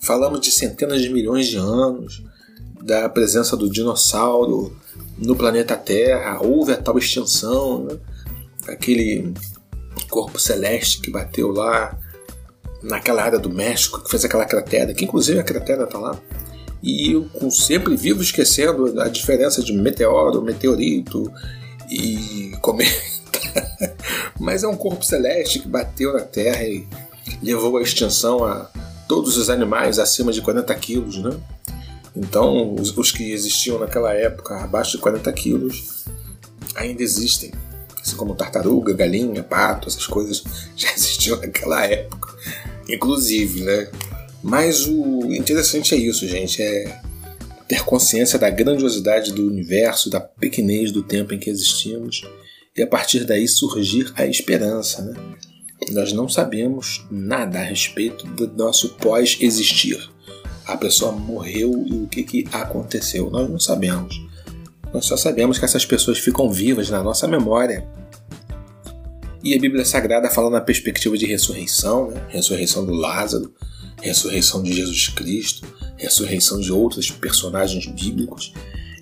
Falamos 0.00 0.40
de 0.40 0.50
centenas 0.50 1.00
de 1.00 1.08
milhões 1.08 1.46
de 1.46 1.56
anos, 1.56 2.22
da 2.82 3.08
presença 3.08 3.56
do 3.56 3.70
dinossauro 3.70 4.76
no 5.16 5.36
planeta 5.36 5.76
Terra, 5.76 6.40
houve 6.42 6.72
a 6.72 6.76
tal 6.76 6.98
extinção, 6.98 7.84
né? 7.84 7.96
aquele 8.68 9.32
corpo 10.10 10.38
celeste 10.38 11.00
que 11.00 11.10
bateu 11.10 11.50
lá 11.50 11.98
naquela 12.82 13.22
área 13.22 13.38
do 13.38 13.48
México, 13.48 14.02
que 14.02 14.10
fez 14.10 14.24
aquela 14.24 14.44
cratera, 14.44 14.92
que 14.92 15.04
inclusive 15.04 15.38
a 15.38 15.44
cratera 15.44 15.84
está 15.84 15.98
lá. 15.98 16.20
E 16.82 17.12
eu 17.12 17.50
sempre 17.50 17.96
vivo 17.96 18.22
esquecendo 18.22 19.00
a 19.00 19.08
diferença 19.08 19.62
de 19.62 19.72
meteoro, 19.72 20.42
meteorito 20.42 21.32
e 21.90 22.52
cometa. 22.60 23.13
Mas 24.38 24.62
é 24.62 24.68
um 24.68 24.76
corpo 24.76 25.04
celeste 25.04 25.60
que 25.60 25.68
bateu 25.68 26.12
na 26.12 26.20
Terra 26.20 26.62
e 26.64 26.86
levou 27.42 27.76
à 27.76 27.82
extinção 27.82 28.44
a 28.44 28.70
todos 29.08 29.36
os 29.36 29.50
animais 29.50 29.98
acima 29.98 30.32
de 30.32 30.40
40 30.40 30.74
quilos, 30.76 31.18
né? 31.18 31.36
Então, 32.16 32.74
os, 32.74 32.96
os 32.96 33.10
que 33.10 33.32
existiam 33.32 33.78
naquela 33.78 34.14
época 34.14 34.56
abaixo 34.56 34.92
de 34.92 34.98
40 34.98 35.32
quilos 35.32 36.04
ainda 36.74 37.02
existem. 37.02 37.52
Assim 38.00 38.16
como 38.16 38.34
tartaruga, 38.34 38.92
galinha, 38.92 39.42
pato, 39.42 39.88
essas 39.88 40.06
coisas 40.06 40.44
já 40.76 40.92
existiam 40.92 41.38
naquela 41.40 41.84
época. 41.84 42.34
Inclusive, 42.88 43.62
né? 43.62 43.90
Mas 44.42 44.86
o 44.86 45.32
interessante 45.32 45.94
é 45.94 45.98
isso, 45.98 46.28
gente. 46.28 46.62
É 46.62 47.00
ter 47.66 47.82
consciência 47.84 48.38
da 48.38 48.50
grandiosidade 48.50 49.32
do 49.32 49.46
universo, 49.46 50.10
da 50.10 50.20
pequenez 50.20 50.92
do 50.92 51.02
tempo 51.02 51.32
em 51.32 51.38
que 51.38 51.48
existimos 51.48 52.22
e 52.76 52.82
a 52.82 52.86
partir 52.86 53.24
daí 53.24 53.46
surgir 53.46 54.12
a 54.16 54.26
esperança. 54.26 55.02
Né? 55.02 55.14
Nós 55.92 56.12
não 56.12 56.28
sabemos 56.28 57.06
nada 57.10 57.58
a 57.58 57.62
respeito 57.62 58.26
do 58.26 58.48
nosso 58.48 58.90
pós-existir. 58.96 60.10
A 60.66 60.76
pessoa 60.76 61.12
morreu 61.12 61.84
e 61.86 61.94
o 61.94 62.06
que, 62.06 62.22
que 62.22 62.44
aconteceu. 62.50 63.30
Nós 63.30 63.48
não 63.48 63.60
sabemos. 63.60 64.20
Nós 64.92 65.04
só 65.04 65.16
sabemos 65.16 65.58
que 65.58 65.64
essas 65.64 65.84
pessoas 65.84 66.18
ficam 66.18 66.50
vivas 66.50 66.88
na 66.90 67.02
nossa 67.02 67.28
memória. 67.28 67.86
E 69.42 69.54
a 69.54 69.60
Bíblia 69.60 69.84
Sagrada 69.84 70.30
fala 70.30 70.48
na 70.48 70.60
perspectiva 70.60 71.18
de 71.18 71.26
ressurreição, 71.26 72.10
né? 72.10 72.26
ressurreição 72.28 72.84
do 72.86 72.94
Lázaro, 72.94 73.52
ressurreição 74.00 74.62
de 74.62 74.72
Jesus 74.72 75.08
Cristo, 75.08 75.66
ressurreição 75.98 76.58
de 76.60 76.72
outros 76.72 77.10
personagens 77.10 77.86
bíblicos. 77.86 78.54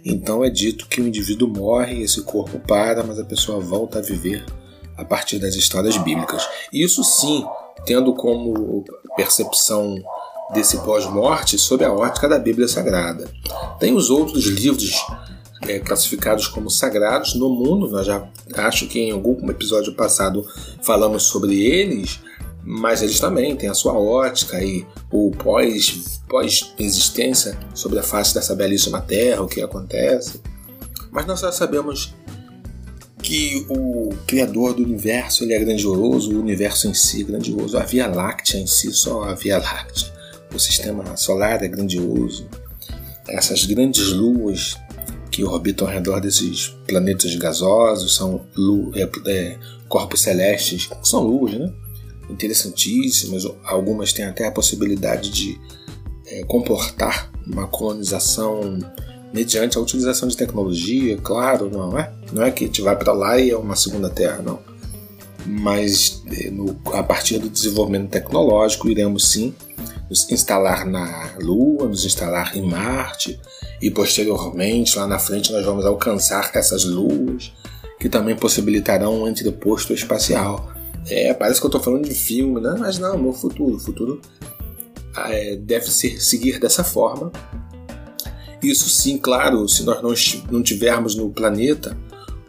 Então 0.05 0.45
é 0.45 0.51
dito 0.51 0.87
que 0.89 1.01
o 1.01 1.07
indivíduo 1.07 1.49
morre, 1.49 2.03
esse 2.03 2.23
corpo 2.23 2.59
para, 2.61 3.03
mas 3.03 3.19
a 3.19 3.25
pessoa 3.25 3.61
volta 3.61 3.99
a 3.99 4.03
viver 4.03 4.45
a 4.97 5.05
partir 5.05 5.39
das 5.39 5.55
histórias 5.55 5.97
bíblicas. 5.97 6.47
Isso 6.73 7.03
sim, 7.05 7.45
tendo 7.85 8.15
como 8.15 8.85
percepção 9.17 9.97
desse 10.53 10.79
pós-morte 10.79 11.59
sob 11.59 11.85
a 11.85 11.93
ótica 11.93 12.29
da 12.29 12.39
Bíblia 12.39 12.69
Sagrada. 12.69 13.31
Tem 13.79 13.95
os 13.95 14.11
outros 14.11 14.45
livros 14.45 14.95
é, 15.63 15.79
classificados 15.79 16.47
como 16.47 16.71
sagrados 16.71 17.35
no 17.35 17.49
mundo, 17.49 17.89
nós 17.89 18.07
já 18.07 18.29
acho 18.55 18.87
que 18.87 19.01
em 19.01 19.13
algum 19.13 19.49
episódio 19.49 19.95
passado 19.95 20.45
falamos 20.83 21.25
sobre 21.25 21.65
eles, 21.65 22.21
mas 22.65 23.03
eles 23.03 23.19
também 23.19 23.57
têm 23.57 23.69
a 23.69 23.75
sua 23.75 23.95
ótica 23.95 24.63
e 24.63 24.87
o 25.11 25.31
pós, 25.33 26.21
pós-existência 26.29 27.59
sobre 27.75 27.99
a 27.99 28.03
face 28.03 28.35
dessa 28.35 28.55
belíssima 28.55 29.01
terra, 29.01 29.43
o 29.43 29.49
que 29.49 29.61
acontece. 29.61 30.41
Mas 31.11 31.27
nós 31.27 31.41
já 31.41 31.53
sabemos 31.53 32.15
que 33.23 33.67
o 33.69 34.11
criador 34.27 34.75
do 34.75 34.83
universo 34.83 35.45
ele 35.45 35.55
é 35.55 35.59
grandioso, 35.59 36.35
o 36.35 36.41
universo 36.41 36.89
em 36.89 36.95
si 36.95 37.23
é 37.23 37.25
grandioso, 37.25 37.79
a 37.79 37.85
Via 37.85 38.07
Láctea 38.07 38.59
em 38.59 38.67
si, 38.67 38.93
só 38.93 39.25
a 39.25 39.35
Via 39.35 39.59
Láctea, 39.59 40.13
o 40.55 40.59
sistema 40.59 41.17
solar 41.17 41.63
é 41.63 41.69
grandioso, 41.69 42.49
essas 43.29 43.65
grandes 43.65 44.09
luas 44.09 44.77
que 45.31 45.45
orbitam 45.45 45.87
ao 45.87 45.93
redor 45.93 46.21
desses 46.21 46.69
planetas 46.87 47.35
gasosos 47.37 48.17
são 48.17 48.45
é, 48.95 49.09
é, 49.31 49.59
corpos 49.89 50.21
celestes, 50.21 50.91
são 51.03 51.23
luas, 51.23 51.55
né? 51.55 51.73
Interessantíssimas, 52.29 53.45
algumas 53.65 54.13
têm 54.13 54.25
até 54.25 54.47
a 54.47 54.53
possibilidade 54.53 55.31
de 55.31 55.61
é, 56.27 56.45
comportar 56.45 57.31
uma 57.47 57.67
colonização 57.67 58.79
mediante 59.33 59.79
a 59.79 59.81
utilização 59.81 60.29
de 60.29 60.37
tecnologia, 60.37 61.17
claro, 61.17 61.71
não 61.71 61.99
é? 61.99 62.13
Não 62.33 62.43
é 62.43 62.51
que 62.51 62.65
a 62.65 62.67
gente 62.67 62.83
vai 62.83 62.97
para 62.97 63.13
lá 63.13 63.39
e 63.39 63.51
é 63.51 63.57
uma 63.57 63.75
segunda 63.75 64.11
terra, 64.11 64.43
não. 64.43 64.59
Mas 65.47 66.23
é, 66.31 66.51
no, 66.51 66.79
a 66.93 67.03
partir 67.03 67.39
do 67.39 67.49
desenvolvimento 67.49 68.11
tecnológico, 68.11 68.89
iremos 68.89 69.29
sim 69.29 69.55
nos 70.09 70.31
instalar 70.31 70.87
na 70.87 71.35
Lua, 71.41 71.89
nos 71.89 72.05
instalar 72.05 72.57
em 72.57 72.63
Marte 72.63 73.41
e 73.81 73.91
posteriormente, 73.91 74.97
lá 74.97 75.07
na 75.07 75.19
frente, 75.19 75.51
nós 75.51 75.65
vamos 75.65 75.85
alcançar 75.85 76.51
essas 76.55 76.85
luas 76.85 77.53
que 77.99 78.09
também 78.09 78.37
possibilitarão 78.37 79.23
um 79.23 79.29
entreposto 79.29 79.93
espacial. 79.93 80.72
É, 81.09 81.35
parece 81.35 81.61
que 81.61 81.67
eu 81.67 81.69
estou 81.69 81.83
falando 81.83 82.09
de 82.09 82.15
filme, 82.15 82.61
né? 82.61 82.77
Mas 82.79 82.99
não, 82.99 83.19
meu 83.19 83.33
futuro. 83.33 83.77
O 83.77 83.81
futuro 83.81 84.21
é, 85.17 85.57
deve 85.57 85.91
ser, 85.91 86.23
seguir 86.23 86.59
dessa 86.59 86.85
forma. 86.85 87.33
Isso 88.63 88.89
sim, 88.89 89.19
claro, 89.19 89.69
se 89.69 89.83
nós 89.83 90.01
não, 90.03 90.15
não 90.53 90.63
tivermos 90.63 91.17
no 91.17 91.31
planeta 91.31 91.97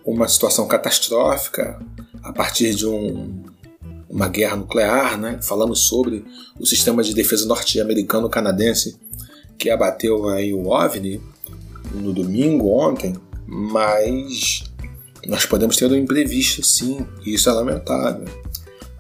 uma 0.05 0.27
situação 0.27 0.67
catastrófica 0.67 1.79
a 2.21 2.31
partir 2.31 2.75
de 2.75 2.85
um, 2.85 3.43
uma 4.07 4.27
guerra 4.27 4.55
nuclear, 4.55 5.17
né? 5.17 5.39
Falamos 5.41 5.81
sobre 5.81 6.23
o 6.59 6.65
sistema 6.65 7.01
de 7.01 7.13
defesa 7.13 7.47
norte-americano-canadense 7.47 8.95
que 9.57 9.69
abateu 9.69 10.29
aí 10.29 10.53
o 10.53 10.67
OVNI 10.67 11.21
no 11.93 12.13
domingo 12.13 12.67
ontem, 12.69 13.15
mas 13.47 14.63
nós 15.27 15.45
podemos 15.45 15.75
ter 15.75 15.85
um 15.91 15.95
imprevisto 15.95 16.63
sim, 16.63 17.05
e 17.25 17.33
isso 17.33 17.49
é 17.49 17.53
lamentável, 17.53 18.25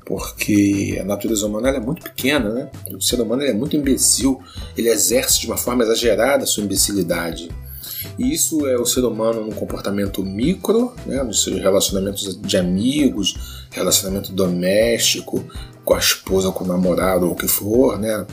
porque 0.05 0.97
a 1.01 1.03
natureza 1.03 1.45
humana 1.45 1.69
é 1.69 1.79
muito 1.79 2.03
pequena, 2.03 2.49
né? 2.49 2.71
O 2.93 3.01
ser 3.01 3.19
humano 3.21 3.41
é 3.43 3.53
muito 3.53 3.75
imbecil, 3.75 4.41
ele 4.77 4.89
exerce 4.89 5.39
de 5.39 5.47
uma 5.47 5.57
forma 5.57 5.83
exagerada 5.83 6.43
a 6.43 6.47
sua 6.47 6.63
imbecilidade. 6.63 7.49
E 8.17 8.33
isso 8.33 8.67
é 8.67 8.77
o 8.77 8.85
ser 8.85 9.03
humano 9.05 9.45
no 9.45 9.55
comportamento 9.55 10.23
micro, 10.23 10.93
né, 11.05 11.23
nos 11.23 11.41
seus 11.43 11.57
relacionamentos 11.59 12.39
de 12.39 12.57
amigos, 12.57 13.65
relacionamento 13.71 14.31
doméstico, 14.31 15.43
com 15.83 15.93
a 15.95 15.99
esposa, 15.99 16.51
com 16.51 16.63
o 16.63 16.67
namorado 16.67 17.25
ou 17.25 17.33
o 17.33 17.35
que 17.35 17.47
for, 17.47 17.99
né? 17.99 18.25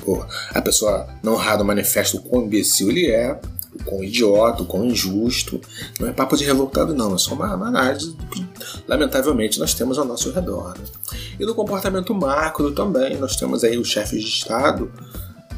A 0.50 0.62
pessoa 0.62 1.08
não 1.22 1.34
raro 1.34 1.64
manifesta 1.64 2.16
o 2.16 2.22
quão 2.22 2.44
imbecil 2.44 2.90
ele 2.90 3.10
é, 3.10 3.40
com 3.84 4.02
idiota, 4.02 4.64
com 4.64 4.84
injusto. 4.84 5.60
Não 5.98 6.08
é 6.08 6.12
papo 6.12 6.36
de 6.36 6.44
revoltado, 6.44 6.94
não, 6.94 7.14
é 7.14 7.18
só 7.18 7.34
uma, 7.34 7.54
uma 7.54 7.68
análise 7.68 8.16
que, 8.30 8.46
lamentavelmente, 8.86 9.58
nós 9.58 9.74
temos 9.74 9.98
ao 9.98 10.04
nosso 10.04 10.30
redor. 10.30 10.76
Né? 10.78 10.84
E 11.38 11.46
no 11.46 11.54
comportamento 11.54 12.14
macro 12.14 12.72
também, 12.72 13.16
nós 13.16 13.36
temos 13.36 13.64
aí 13.64 13.78
os 13.78 13.88
chefes 13.88 14.22
de 14.22 14.28
Estado, 14.28 14.90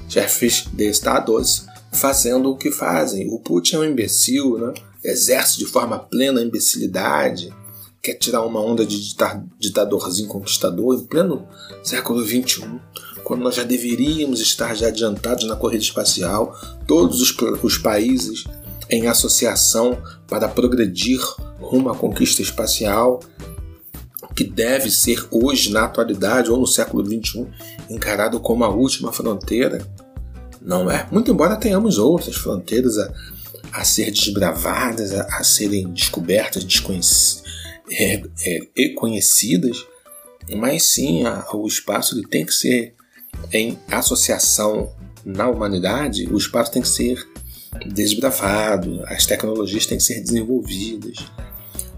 chefes 0.08 0.66
de 0.72 0.88
Estados, 0.88 1.66
fazendo 1.92 2.50
o 2.50 2.56
que 2.56 2.70
fazem. 2.70 3.28
O 3.30 3.38
Putin 3.38 3.76
é 3.76 3.78
um 3.80 3.84
imbecil, 3.84 4.58
né? 4.58 4.74
exerce 5.04 5.58
de 5.58 5.66
forma 5.66 5.98
plena 5.98 6.40
a 6.40 6.44
imbecilidade, 6.44 7.52
quer 8.02 8.14
tirar 8.14 8.44
uma 8.44 8.60
onda 8.60 8.84
de 8.84 9.14
ditadorzinho 9.60 10.28
conquistador 10.28 10.96
em 10.96 11.04
pleno 11.04 11.46
século 11.84 12.20
XXI, 12.24 12.80
quando 13.22 13.42
nós 13.42 13.54
já 13.54 13.62
deveríamos 13.62 14.40
estar 14.40 14.74
já 14.74 14.88
adiantados 14.88 15.46
na 15.46 15.54
corrida 15.54 15.84
espacial, 15.84 16.58
todos 16.86 17.20
os, 17.20 17.32
os 17.62 17.78
países 17.78 18.44
em 18.90 19.06
associação 19.06 19.96
para 20.26 20.48
progredir 20.48 21.20
rumo 21.60 21.90
à 21.90 21.94
conquista 21.94 22.42
espacial, 22.42 23.20
que 24.34 24.42
deve 24.42 24.90
ser 24.90 25.24
hoje, 25.30 25.70
na 25.70 25.84
atualidade 25.84 26.50
ou 26.50 26.58
no 26.58 26.66
século 26.66 27.04
XXI, 27.04 27.46
encarado 27.88 28.40
como 28.40 28.64
a 28.64 28.68
última 28.68 29.12
fronteira. 29.12 29.86
Não 30.60 30.90
é? 30.90 31.06
Muito 31.12 31.30
embora 31.30 31.56
tenhamos 31.56 31.98
outras 31.98 32.34
fronteiras 32.34 32.98
a, 32.98 33.12
a 33.72 33.84
ser 33.84 34.10
desbravadas, 34.10 35.12
a, 35.12 35.22
a 35.38 35.44
serem 35.44 35.88
descobertas, 35.92 36.64
desconhecidas, 36.64 37.42
é, 37.90 38.22
é, 38.76 38.88
conhecidas, 38.90 39.86
mas 40.56 40.84
sim 40.84 41.24
a, 41.24 41.46
o 41.54 41.66
espaço 41.66 42.16
ele 42.16 42.26
tem 42.26 42.44
que 42.44 42.52
ser 42.52 42.94
em 43.52 43.78
associação 43.90 44.92
na 45.24 45.48
humanidade, 45.48 46.26
o 46.26 46.36
espaço 46.36 46.72
tem 46.72 46.82
que 46.82 46.88
ser 46.88 47.26
desbravado, 47.86 49.02
as 49.06 49.24
tecnologias 49.26 49.86
têm 49.86 49.98
que 49.98 50.04
ser 50.04 50.20
desenvolvidas, 50.20 51.18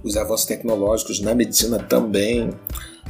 os 0.03 0.17
avanços 0.17 0.47
tecnológicos 0.47 1.21
na 1.21 1.35
medicina 1.35 1.79
também. 1.79 2.51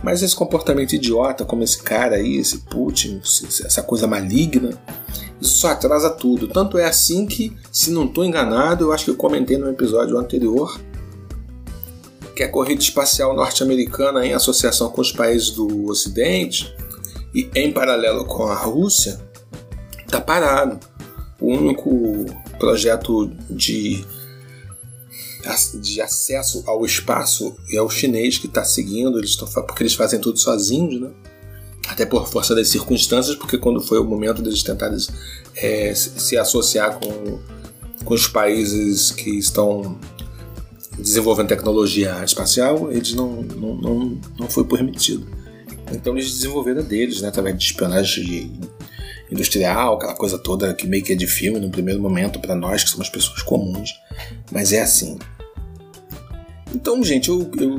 Mas 0.02 0.22
esse 0.22 0.36
comportamento 0.36 0.92
idiota, 0.92 1.44
como 1.44 1.62
esse 1.62 1.82
cara 1.82 2.16
aí, 2.16 2.36
esse 2.36 2.58
Putin, 2.58 3.20
essa 3.64 3.82
coisa 3.82 4.06
maligna, 4.06 4.78
isso 5.40 5.56
só 5.56 5.68
atrasa 5.68 6.10
tudo. 6.10 6.46
Tanto 6.46 6.78
é 6.78 6.84
assim 6.84 7.26
que, 7.26 7.56
se 7.72 7.90
não 7.90 8.04
estou 8.04 8.24
enganado, 8.24 8.84
eu 8.84 8.92
acho 8.92 9.06
que 9.06 9.10
eu 9.10 9.16
comentei 9.16 9.56
no 9.56 9.68
episódio 9.68 10.18
anterior 10.18 10.78
que 12.34 12.42
a 12.42 12.48
corrida 12.48 12.82
espacial 12.82 13.34
norte-americana, 13.34 14.26
em 14.26 14.32
associação 14.32 14.90
com 14.90 15.00
os 15.00 15.12
países 15.12 15.50
do 15.50 15.86
Ocidente 15.86 16.74
e 17.34 17.48
em 17.54 17.72
paralelo 17.72 18.24
com 18.24 18.46
a 18.46 18.54
Rússia, 18.54 19.20
está 20.04 20.20
parado. 20.20 20.78
O 21.40 21.52
único 21.52 22.26
projeto 22.58 23.30
de, 23.50 24.04
de 25.80 26.00
acesso 26.00 26.64
ao 26.66 26.84
espaço 26.84 27.56
é 27.72 27.80
o 27.80 27.90
chinês 27.90 28.38
que 28.38 28.46
está 28.46 28.64
seguindo, 28.64 29.18
eles 29.18 29.36
tão, 29.36 29.48
porque 29.48 29.82
eles 29.82 29.94
fazem 29.94 30.20
tudo 30.20 30.38
sozinhos, 30.38 31.00
né? 31.00 31.10
até 31.88 32.06
por 32.06 32.26
força 32.28 32.54
das 32.54 32.68
circunstâncias, 32.68 33.36
porque 33.36 33.58
quando 33.58 33.80
foi 33.80 33.98
o 33.98 34.04
momento 34.04 34.40
deles 34.40 34.62
tentarem 34.62 34.98
é, 35.56 35.94
se 35.94 36.36
associar 36.36 36.98
com, 36.98 37.38
com 38.04 38.14
os 38.14 38.26
países 38.26 39.10
que 39.10 39.30
estão 39.30 39.98
desenvolvendo 40.98 41.48
tecnologia 41.48 42.22
espacial, 42.24 42.90
eles 42.90 43.14
não, 43.14 43.42
não, 43.42 43.74
não, 43.74 44.20
não 44.38 44.48
foi 44.48 44.64
permitido. 44.64 45.26
Então 45.92 46.14
eles 46.14 46.30
desenvolveram 46.32 46.82
deles, 46.82 47.20
né, 47.20 47.28
através 47.28 47.56
de 47.56 47.64
espionagem 47.64 48.52
industrial, 49.30 49.94
aquela 49.94 50.14
coisa 50.14 50.38
toda 50.38 50.74
que 50.74 50.86
meio 50.86 51.02
que 51.02 51.12
é 51.12 51.16
de 51.16 51.26
filme 51.26 51.58
no 51.58 51.70
primeiro 51.70 52.00
momento 52.00 52.38
para 52.38 52.54
nós 52.54 52.84
que 52.84 52.90
somos 52.90 53.08
pessoas 53.08 53.42
comuns, 53.42 53.90
mas 54.50 54.72
é 54.72 54.80
assim. 54.80 55.18
Então, 56.74 57.02
gente, 57.02 57.28
eu, 57.28 57.50
eu, 57.58 57.76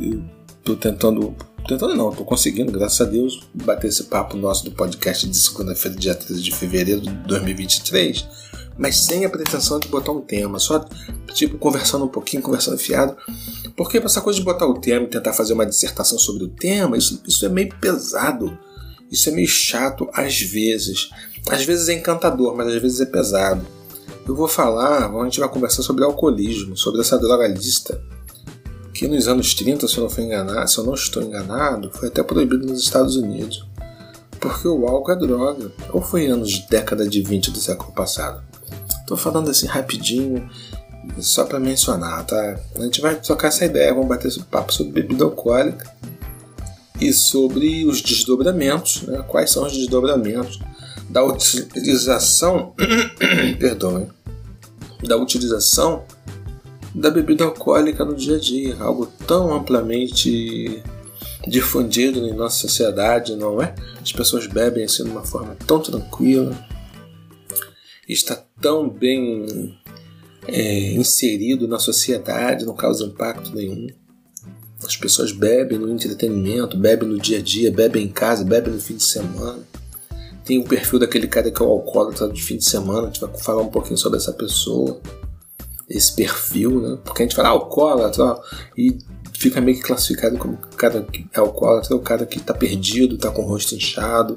eu 0.00 0.22
tô 0.62 0.76
tentando, 0.76 1.34
tentando 1.66 1.94
não, 1.94 2.12
tô 2.12 2.24
conseguindo, 2.24 2.70
graças 2.72 3.00
a 3.00 3.10
Deus, 3.10 3.40
bater 3.54 3.88
esse 3.88 4.04
papo 4.04 4.36
nosso 4.36 4.64
do 4.64 4.72
podcast 4.72 5.26
de 5.26 5.36
segunda-feira, 5.36 5.96
dia 5.96 6.14
13 6.14 6.42
de 6.42 6.54
fevereiro 6.54 7.00
de 7.00 7.10
2023, 7.10 8.26
mas 8.78 8.98
sem 8.98 9.24
a 9.24 9.30
pretensão 9.30 9.78
de 9.78 9.88
botar 9.88 10.12
um 10.12 10.20
tema, 10.20 10.58
só 10.58 10.84
tipo 11.32 11.58
conversando 11.58 12.04
um 12.04 12.08
pouquinho, 12.08 12.42
conversando 12.42 12.78
fiado, 12.78 13.16
porque 13.76 13.98
essa 13.98 14.20
coisa 14.20 14.38
de 14.38 14.44
botar 14.44 14.66
o 14.66 14.74
tema 14.74 15.04
e 15.04 15.08
tentar 15.08 15.32
fazer 15.32 15.52
uma 15.52 15.66
dissertação 15.66 16.18
sobre 16.18 16.44
o 16.44 16.48
tema, 16.48 16.96
isso, 16.96 17.22
isso 17.26 17.44
é 17.44 17.48
meio 17.48 17.74
pesado. 17.80 18.58
Isso 19.10 19.28
é 19.28 19.32
meio 19.32 19.46
chato 19.46 20.08
às 20.12 20.40
vezes. 20.40 21.10
Às 21.48 21.64
vezes 21.64 21.88
é 21.88 21.92
encantador, 21.92 22.56
mas 22.56 22.66
às 22.68 22.82
vezes 22.82 23.00
é 23.00 23.06
pesado. 23.06 23.64
Eu 24.26 24.34
vou 24.34 24.48
falar, 24.48 25.08
a 25.08 25.24
gente 25.24 25.38
vai 25.38 25.48
conversar 25.48 25.82
sobre 25.82 26.04
alcoolismo, 26.04 26.76
sobre 26.76 27.00
essa 27.00 27.16
droga 27.16 27.46
lista, 27.46 28.02
que 28.92 29.06
nos 29.06 29.28
anos 29.28 29.54
30, 29.54 29.86
se 29.86 29.98
eu 29.98 30.02
não 30.02 30.10
for 30.10 30.22
enganado, 30.22 30.68
se 30.68 30.78
eu 30.78 30.84
não 30.84 30.94
estou 30.94 31.22
enganado, 31.22 31.90
foi 31.92 32.08
até 32.08 32.22
proibido 32.22 32.66
nos 32.66 32.80
Estados 32.80 33.14
Unidos. 33.14 33.64
Porque 34.40 34.66
o 34.66 34.86
álcool 34.86 35.12
é 35.12 35.16
droga. 35.16 35.72
Ou 35.92 36.02
foi 36.02 36.26
anos 36.26 36.50
de 36.50 36.68
década 36.68 37.08
de 37.08 37.22
20 37.22 37.50
do 37.52 37.58
século 37.58 37.92
passado. 37.92 38.42
Tô 39.06 39.16
falando 39.16 39.50
assim 39.50 39.66
rapidinho, 39.66 40.48
só 41.20 41.44
para 41.44 41.60
mencionar, 41.60 42.24
tá? 42.26 42.58
A 42.74 42.82
gente 42.82 43.00
vai 43.00 43.14
trocar 43.14 43.48
essa 43.48 43.64
ideia, 43.64 43.94
vamos 43.94 44.08
bater 44.08 44.28
esse 44.28 44.42
papo 44.42 44.72
sobre 44.72 45.00
bebida 45.00 45.24
alcoólica 45.24 45.90
e 47.00 47.12
sobre 47.12 47.84
os 47.86 48.00
desdobramentos, 48.00 49.02
né? 49.02 49.22
quais 49.28 49.50
são 49.50 49.64
os 49.64 49.72
desdobramentos 49.72 50.58
da 51.08 51.22
utilização, 51.22 52.74
perdão, 53.60 54.08
da 55.04 55.16
utilização 55.16 56.04
da 56.94 57.10
bebida 57.10 57.44
alcoólica 57.44 58.04
no 58.04 58.14
dia 58.14 58.36
a 58.36 58.40
dia, 58.40 58.76
algo 58.80 59.06
tão 59.26 59.54
amplamente 59.54 60.82
difundido 61.46 62.26
em 62.26 62.34
nossa 62.34 62.56
sociedade, 62.56 63.36
não 63.36 63.62
é? 63.62 63.74
As 64.02 64.10
pessoas 64.10 64.46
bebem 64.46 64.84
assim 64.84 65.04
de 65.04 65.10
uma 65.10 65.22
forma 65.22 65.56
tão 65.66 65.78
tranquila, 65.78 66.56
está 68.08 68.36
tão 68.60 68.88
bem 68.88 69.76
é, 70.46 70.92
inserido 70.92 71.66
na 71.66 71.78
sociedade, 71.78 72.64
não 72.64 72.74
causa 72.74 73.04
impacto 73.04 73.54
nenhum. 73.54 73.86
As 74.84 74.96
pessoas 74.96 75.32
bebem 75.32 75.78
no 75.78 75.90
entretenimento, 75.90 76.76
bebem 76.76 77.08
no 77.08 77.18
dia 77.18 77.38
a 77.38 77.42
dia, 77.42 77.72
bebem 77.72 78.04
em 78.04 78.08
casa, 78.08 78.44
bebem 78.44 78.72
no 78.72 78.80
fim 78.80 78.96
de 78.96 79.04
semana. 79.04 79.58
Tem 80.44 80.58
o 80.58 80.64
perfil 80.64 80.98
daquele 80.98 81.26
cara 81.26 81.50
que 81.50 81.60
é 81.60 81.64
o 81.64 81.68
alcoólatra 81.68 82.28
de 82.28 82.40
fim 82.42 82.56
de 82.56 82.64
semana, 82.64 83.02
a 83.02 83.06
gente 83.06 83.20
vai 83.20 83.36
falar 83.36 83.62
um 83.62 83.68
pouquinho 83.68 83.98
sobre 83.98 84.18
essa 84.18 84.32
pessoa, 84.32 85.00
esse 85.88 86.14
perfil, 86.14 86.80
né? 86.80 86.98
Porque 87.04 87.22
a 87.22 87.26
gente 87.26 87.34
fala 87.34 87.48
ah, 87.48 87.52
alcoólatra 87.52 88.36
e 88.78 88.96
fica 89.32 89.60
meio 89.60 89.78
que 89.78 89.82
classificado 89.82 90.38
como 90.38 90.56
cara 90.76 91.02
que 91.02 91.26
é 91.34 91.40
alcoólatra, 91.40 91.96
o 91.96 92.00
cara 92.00 92.24
que 92.24 92.38
está 92.38 92.54
perdido, 92.54 93.16
está 93.16 93.30
com 93.30 93.42
o 93.42 93.46
rosto 93.46 93.74
inchado, 93.74 94.36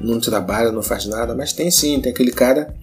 não 0.00 0.20
trabalha, 0.20 0.70
não 0.70 0.82
faz 0.82 1.06
nada, 1.06 1.34
mas 1.34 1.52
tem 1.52 1.70
sim, 1.70 2.00
tem 2.00 2.12
aquele 2.12 2.30
cara 2.30 2.74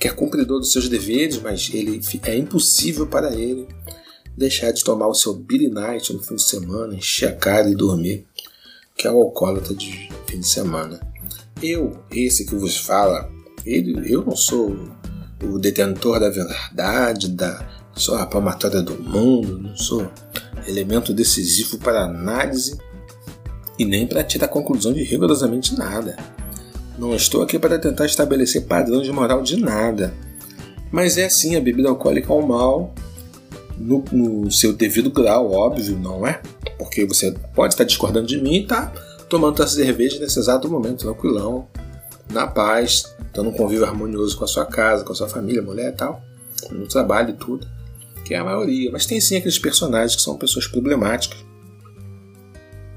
que 0.00 0.08
é 0.08 0.10
cumpridor 0.10 0.58
dos 0.58 0.72
seus 0.72 0.88
deveres, 0.88 1.38
mas 1.38 1.70
ele 1.74 2.00
é 2.24 2.34
impossível 2.34 3.06
para 3.06 3.34
ele 3.34 3.68
deixar 4.34 4.72
de 4.72 4.82
tomar 4.82 5.06
o 5.06 5.14
seu 5.14 5.34
Billy 5.34 5.68
Night 5.68 6.10
no 6.14 6.22
fim 6.22 6.36
de 6.36 6.42
semana, 6.42 6.94
encher 6.94 7.28
a 7.28 7.36
cara 7.36 7.68
e 7.68 7.74
dormir, 7.74 8.26
que 8.96 9.06
é 9.06 9.12
o 9.12 9.20
alcoólatra 9.20 9.74
de 9.74 10.08
fim 10.26 10.40
de 10.40 10.46
semana. 10.46 10.98
Eu, 11.62 12.02
esse 12.10 12.46
que 12.46 12.54
vos 12.54 12.78
fala, 12.78 13.30
ele, 13.66 14.10
eu 14.10 14.24
não 14.24 14.34
sou 14.34 14.74
o 15.44 15.58
detentor 15.58 16.18
da 16.18 16.30
verdade, 16.30 17.28
da 17.28 17.68
sou 17.94 18.16
a 18.16 18.24
palmatória 18.24 18.80
do 18.80 18.94
mundo, 18.94 19.58
não 19.58 19.76
sou 19.76 20.10
elemento 20.66 21.12
decisivo 21.12 21.76
para 21.76 22.04
análise 22.04 22.78
e 23.78 23.84
nem 23.84 24.06
para 24.06 24.24
tirar 24.24 24.48
conclusão 24.48 24.94
de 24.94 25.02
rigorosamente 25.02 25.76
nada. 25.76 26.16
Não 27.00 27.14
estou 27.14 27.40
aqui 27.40 27.58
para 27.58 27.78
tentar 27.78 28.04
estabelecer 28.04 28.66
padrões 28.66 29.06
de 29.06 29.10
moral 29.10 29.42
de 29.42 29.56
nada. 29.56 30.12
Mas 30.92 31.16
é 31.16 31.24
assim, 31.24 31.56
a 31.56 31.60
bebida 31.60 31.88
alcoólica 31.88 32.30
é 32.30 32.36
um 32.36 32.46
mal 32.46 32.94
no, 33.78 34.04
no, 34.12 34.50
seu 34.50 34.74
devido 34.74 35.10
grau, 35.10 35.50
óbvio, 35.50 35.98
não 35.98 36.26
é? 36.26 36.42
Porque 36.78 37.06
você 37.06 37.32
pode 37.54 37.72
estar 37.72 37.84
discordando 37.84 38.26
de 38.26 38.38
mim 38.38 38.56
e 38.56 38.66
tá 38.66 38.92
tomando 39.30 39.56
sua 39.56 39.66
cerveja 39.66 40.18
nesse 40.20 40.38
exato 40.38 40.68
momento, 40.68 40.98
tranquilão, 40.98 41.66
na 42.30 42.46
paz, 42.46 43.16
tendo 43.32 43.48
um 43.48 43.52
convívio 43.52 43.86
harmonioso 43.86 44.36
com 44.36 44.44
a 44.44 44.48
sua 44.48 44.66
casa, 44.66 45.02
com 45.02 45.14
a 45.14 45.16
sua 45.16 45.28
família, 45.28 45.62
mulher 45.62 45.94
e 45.94 45.96
tal, 45.96 46.22
no 46.70 46.86
trabalho 46.86 47.30
e 47.30 47.32
tudo, 47.32 47.66
que 48.26 48.34
é 48.34 48.36
a 48.36 48.44
maioria. 48.44 48.90
Mas 48.92 49.06
tem 49.06 49.18
sim 49.22 49.36
aqueles 49.36 49.58
personagens 49.58 50.16
que 50.16 50.20
são 50.20 50.36
pessoas 50.36 50.66
problemáticas 50.66 51.38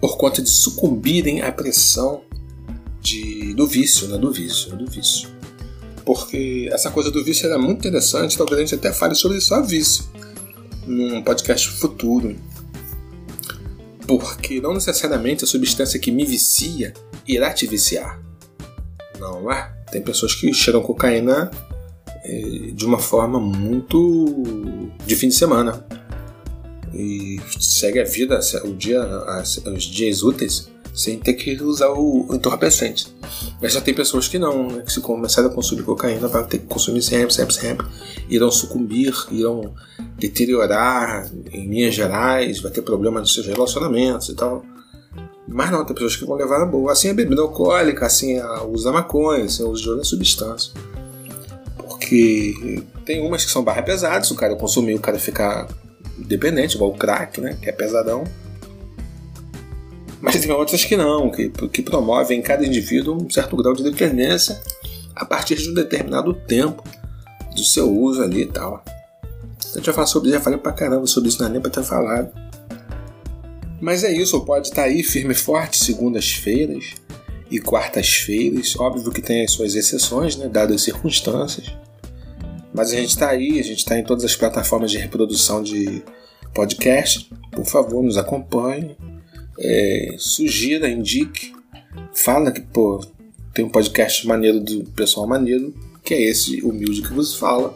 por 0.02 0.18
conta 0.18 0.42
de 0.42 0.50
sucumbirem 0.50 1.42
à 1.42 1.54
pressão 1.54 2.24
de, 3.04 3.54
do 3.54 3.68
vício, 3.68 4.08
né? 4.08 4.18
Do 4.18 4.32
vício, 4.32 4.76
do 4.76 4.88
vício. 4.88 5.30
Porque 6.06 6.70
essa 6.72 6.89
coisa 6.89 7.12
do 7.12 7.24
vício 7.24 7.46
era 7.46 7.58
muito 7.58 7.80
interessante, 7.80 8.38
talvez 8.38 8.58
a 8.58 8.62
gente 8.62 8.76
até 8.76 8.92
fale 8.92 9.13
sobre 9.13 9.39
só 9.39 9.62
vício 9.62 10.06
num 10.88 11.22
podcast 11.22 11.68
futuro. 11.70 12.36
Porque 14.08 14.60
não 14.60 14.74
necessariamente 14.74 15.44
a 15.44 15.48
substância 15.48 16.00
que 16.00 16.12
me 16.12 16.26
vicia 16.26 16.94
irá 17.28 17.54
te 17.54 17.68
viciar. 17.68 18.22
Não 19.20 19.52
é? 19.52 19.74
Tem 19.92 20.02
pessoas 20.02 20.34
que 20.34 20.54
cheiram 20.54 20.82
cocaína 20.82 21.52
é, 22.24 22.72
de 22.74 22.86
uma 22.86 23.00
forma 23.00 23.39
muito 23.39 24.26
de 25.06 25.16
fim 25.16 25.30
de 25.30 25.36
semana. 25.36 25.86
E 26.94 27.39
segue 27.60 28.00
a 28.00 28.04
vida, 28.04 28.39
o 28.66 28.74
dia, 28.74 29.02
os 29.74 29.84
dias 29.84 30.22
úteis 30.22 30.73
sem 30.93 31.17
ter 31.17 31.34
que 31.34 31.62
usar 31.63 31.89
o 31.89 32.27
entorpecente. 32.32 33.13
Mas 33.62 33.73
já 33.73 33.82
tem 33.82 33.93
pessoas 33.93 34.27
que 34.27 34.38
não, 34.38 34.67
né? 34.67 34.84
que 34.86 34.93
se 34.93 35.01
começarem 35.01 35.49
a 35.49 35.53
consumir 35.53 35.84
cocaína, 35.84 36.27
vai 36.27 36.45
ter 36.45 36.60
que 36.60 36.67
consumir 36.67 37.01
sempre, 37.01 37.34
sempre, 37.34 37.53
sempre. 37.53 37.88
Irão 38.29 38.51
sucumbir, 38.51 39.13
irão 39.32 39.73
deteriorar 40.17 41.29
em 41.51 41.67
linhas 41.67 41.95
gerais, 41.95 42.62
vai 42.62 42.71
ter 42.71 42.84
problema 42.84 43.19
nos 43.19 43.34
seus 43.34 43.47
relacionamentos 43.47 44.29
e 44.29 44.36
tal. 44.36 44.63
Mas 45.47 45.71
não, 45.71 45.84
tem 45.84 45.93
pessoas 45.93 46.15
que 46.15 46.25
vão 46.25 46.36
levar 46.36 46.60
na 46.60 46.65
boa. 46.65 46.91
Assim 46.91 47.10
a 47.10 47.13
bebida 47.13 47.41
alcoólica, 47.41 48.06
assim 48.06 48.39
a 48.39 48.63
uso 48.63 48.91
maconha, 48.91 49.45
assim 49.45 49.63
o 49.63 49.69
uso 49.69 49.84
de 49.84 49.89
outras 49.89 50.08
substâncias. 50.08 50.73
Porque 51.75 52.84
tem 53.06 53.25
umas 53.25 53.43
que 53.43 53.51
são 53.51 53.63
barra 53.63 53.82
pesadas, 53.82 54.29
o 54.32 54.36
cara 54.36 54.56
consumir, 54.56 54.95
o 54.95 54.99
cara 54.99 55.19
ficar 55.19 55.67
dependente, 56.17 56.75
igual 56.75 56.91
o 56.91 56.97
crack, 56.97 57.41
né? 57.41 57.58
Que 57.62 57.69
é 57.69 57.71
pesadão. 57.71 58.23
Mas 60.24 60.40
tem 60.40 60.50
outras 60.52 60.86
que 60.86 60.96
não, 60.96 61.30
que, 61.30 61.50
que 61.50 61.82
promovem 61.82 62.40
em 62.40 62.42
cada 62.42 62.66
indivíduo 62.66 63.22
um 63.22 63.30
certo 63.30 63.58
grau 63.58 63.74
de 63.74 63.84
dependência 63.84 64.58
a 65.14 65.26
partir 65.26 65.56
de 65.56 65.70
um 65.70 65.74
determinado 65.74 66.34
tempo 66.34 66.82
do 67.54 67.62
seu 67.62 67.94
uso 67.94 68.24
ali 68.24 68.44
e 68.44 68.46
tal. 68.46 68.82
Então, 69.58 69.74
gente 69.76 69.86
vai 69.86 69.96
falar 69.96 70.08
sobre 70.08 70.30
isso, 70.30 70.38
já 70.38 70.42
falei 70.42 70.58
pra 70.58 70.72
caramba 70.72 71.06
sobre 71.08 71.28
isso, 71.28 71.42
não 71.42 71.50
é 71.50 71.52
nem 71.52 71.60
pra 71.60 71.70
ter 71.70 71.84
falado. 71.84 72.32
Mas 73.82 74.06
é 74.06 74.14
isso, 74.14 74.40
pode 74.46 74.70
estar 74.70 74.84
tá 74.84 74.88
aí 74.88 75.04
firme 75.04 75.34
e 75.34 75.36
forte 75.36 75.84
segundas-feiras 75.84 76.94
e 77.52 77.60
quartas-feiras. 77.60 78.78
Óbvio 78.80 79.12
que 79.12 79.22
tem 79.22 79.44
as 79.44 79.52
suas 79.52 79.76
exceções, 79.76 80.38
né, 80.38 80.48
dadas 80.48 80.78
as 80.78 80.84
circunstâncias. 80.84 81.68
Mas 82.74 82.94
a 82.94 82.96
gente 82.96 83.10
está 83.10 83.28
aí, 83.28 83.60
a 83.60 83.64
gente 83.64 83.80
está 83.80 84.00
em 84.00 84.06
todas 84.06 84.24
as 84.24 84.38
plataformas 84.38 84.90
de 84.90 84.98
reprodução 84.98 85.62
de 85.62 86.02
podcast. 86.54 87.30
Por 87.52 87.66
favor, 87.66 88.02
nos 88.02 88.16
acompanhe, 88.16 88.96
é, 89.60 90.16
sugira, 90.18 90.89
indique, 90.89 91.54
fala 92.13 92.52
que 92.52 92.62
pô, 92.62 93.06
tem 93.54 93.66
um 93.66 93.70
podcast 93.70 94.26
maneiro 94.28 94.60
do 94.60 94.84
pessoal 94.92 95.28
maneiro, 95.28 95.74
que 96.04 96.13
é 96.13 96.22
esse 96.22 96.62
humilde 96.62 97.02
que 97.02 97.13
vos 97.13 97.36
fala. 97.36 97.74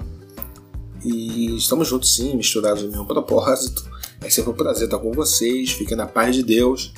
E 1.05 1.55
estamos 1.55 1.87
juntos 1.87 2.15
sim, 2.15 2.35
misturados 2.35 2.83
no 2.83 2.89
mesmo 2.89 3.05
propósito. 3.05 3.85
É 4.21 4.29
sempre 4.29 4.51
um 4.51 4.55
prazer 4.55 4.85
estar 4.85 4.97
com 4.97 5.11
vocês. 5.11 5.71
Fiquem 5.71 5.95
na 5.95 6.07
paz 6.07 6.35
de 6.35 6.43
Deus. 6.43 6.91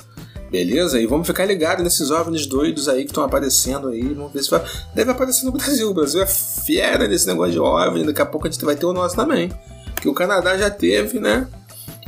Beleza? 0.50 1.00
E 1.00 1.06
vamos 1.06 1.26
ficar 1.26 1.44
ligados 1.44 1.84
nesses 1.84 2.10
OVNIs 2.10 2.46
doidos 2.46 2.88
aí 2.88 3.04
que 3.04 3.10
estão 3.10 3.22
aparecendo 3.22 3.88
aí. 3.88 4.02
Vamos 4.14 4.32
ver 4.32 4.42
se 4.42 4.50
vai. 4.50 4.64
Deve 4.94 5.10
aparecer 5.10 5.44
no 5.44 5.52
Brasil. 5.52 5.90
O 5.90 5.94
Brasil 5.94 6.22
é 6.22 6.26
fiera 6.26 7.06
nesse 7.06 7.26
negócio 7.26 7.52
de 7.52 7.60
OVNI. 7.60 8.06
Daqui 8.06 8.22
a 8.22 8.26
pouco 8.26 8.48
a 8.48 8.50
gente 8.50 8.64
vai 8.64 8.74
ter 8.74 8.86
o 8.86 8.92
nosso 8.92 9.14
também. 9.14 9.52
Que 10.00 10.08
o 10.08 10.14
Canadá 10.14 10.56
já 10.56 10.70
teve, 10.70 11.20
né? 11.20 11.46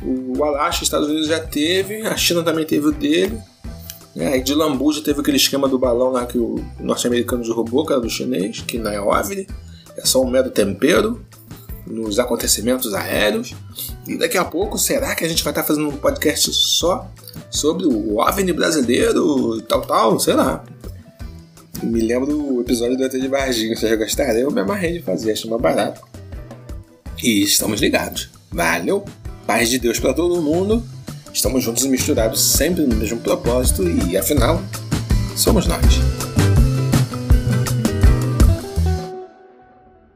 O 0.05 0.43
Alasca, 0.45 0.85
Estados 0.85 1.09
Unidos 1.09 1.29
já 1.29 1.41
teve. 1.41 2.03
A 2.03 2.17
China 2.17 2.43
também 2.43 2.65
teve 2.65 2.87
o 2.87 2.93
dele. 2.93 3.38
É, 4.17 4.38
de 4.38 4.55
Lambu 4.55 4.93
já 4.93 5.03
teve 5.03 5.21
aquele 5.21 5.38
esquema 5.38 5.67
do 5.67 5.79
balão 5.79 6.11
lá 6.11 6.27
que 6.27 6.37
o 6.37 6.62
norte-americano 6.79 7.43
derrubou, 7.43 7.87
que 7.87 7.93
era 7.93 8.01
do 8.01 8.11
chinês, 8.11 8.61
que 8.61 8.79
não 8.79 8.91
é 8.91 9.01
OVNI. 9.01 9.47
É 9.97 10.05
só 10.05 10.21
um 10.21 10.29
mero 10.29 10.51
tempero 10.51 11.25
nos 11.87 12.19
acontecimentos 12.19 12.93
aéreos. 12.93 13.55
E 14.07 14.19
daqui 14.19 14.37
a 14.37 14.45
pouco, 14.45 14.77
será 14.77 15.15
que 15.15 15.25
a 15.25 15.29
gente 15.29 15.43
vai 15.43 15.53
estar 15.53 15.65
fazendo 15.65 15.88
um 15.88 15.97
podcast 15.97 16.53
só 16.53 17.11
sobre 17.51 17.87
o 17.87 18.19
OVNI 18.19 18.53
brasileiro 18.53 19.59
e 19.59 19.62
tal, 19.62 19.81
tal? 19.83 20.21
Sei 20.21 20.35
lá. 20.35 20.62
Me 21.83 22.01
lembro 22.01 22.27
do 22.27 22.61
episódio 22.61 22.97
do 22.97 23.05
ET 23.05 23.12
de 23.12 23.29
Varginha, 23.29 23.75
vocês 23.75 23.99
gostaram? 23.99 24.38
Eu 24.38 24.51
me 24.51 24.61
amarrei 24.61 24.93
de 24.93 25.03
fazer, 25.03 25.33
achei 25.33 25.51
mais 25.51 25.61
barato. 25.61 26.01
E 27.23 27.43
estamos 27.43 27.81
ligados. 27.81 28.31
Valeu! 28.51 29.05
Paz 29.47 29.69
de 29.69 29.79
Deus 29.79 29.99
para 29.99 30.15
todo 30.15 30.41
mundo. 30.41 30.83
Estamos 31.33 31.65
juntos 31.65 31.85
e 31.85 31.89
misturados 31.89 32.41
sempre 32.41 32.87
no 32.87 32.97
mesmo 32.97 33.19
propósito 33.21 33.83
e 34.09 34.17
afinal, 34.17 34.61
somos 35.35 35.67
nós. 35.67 36.22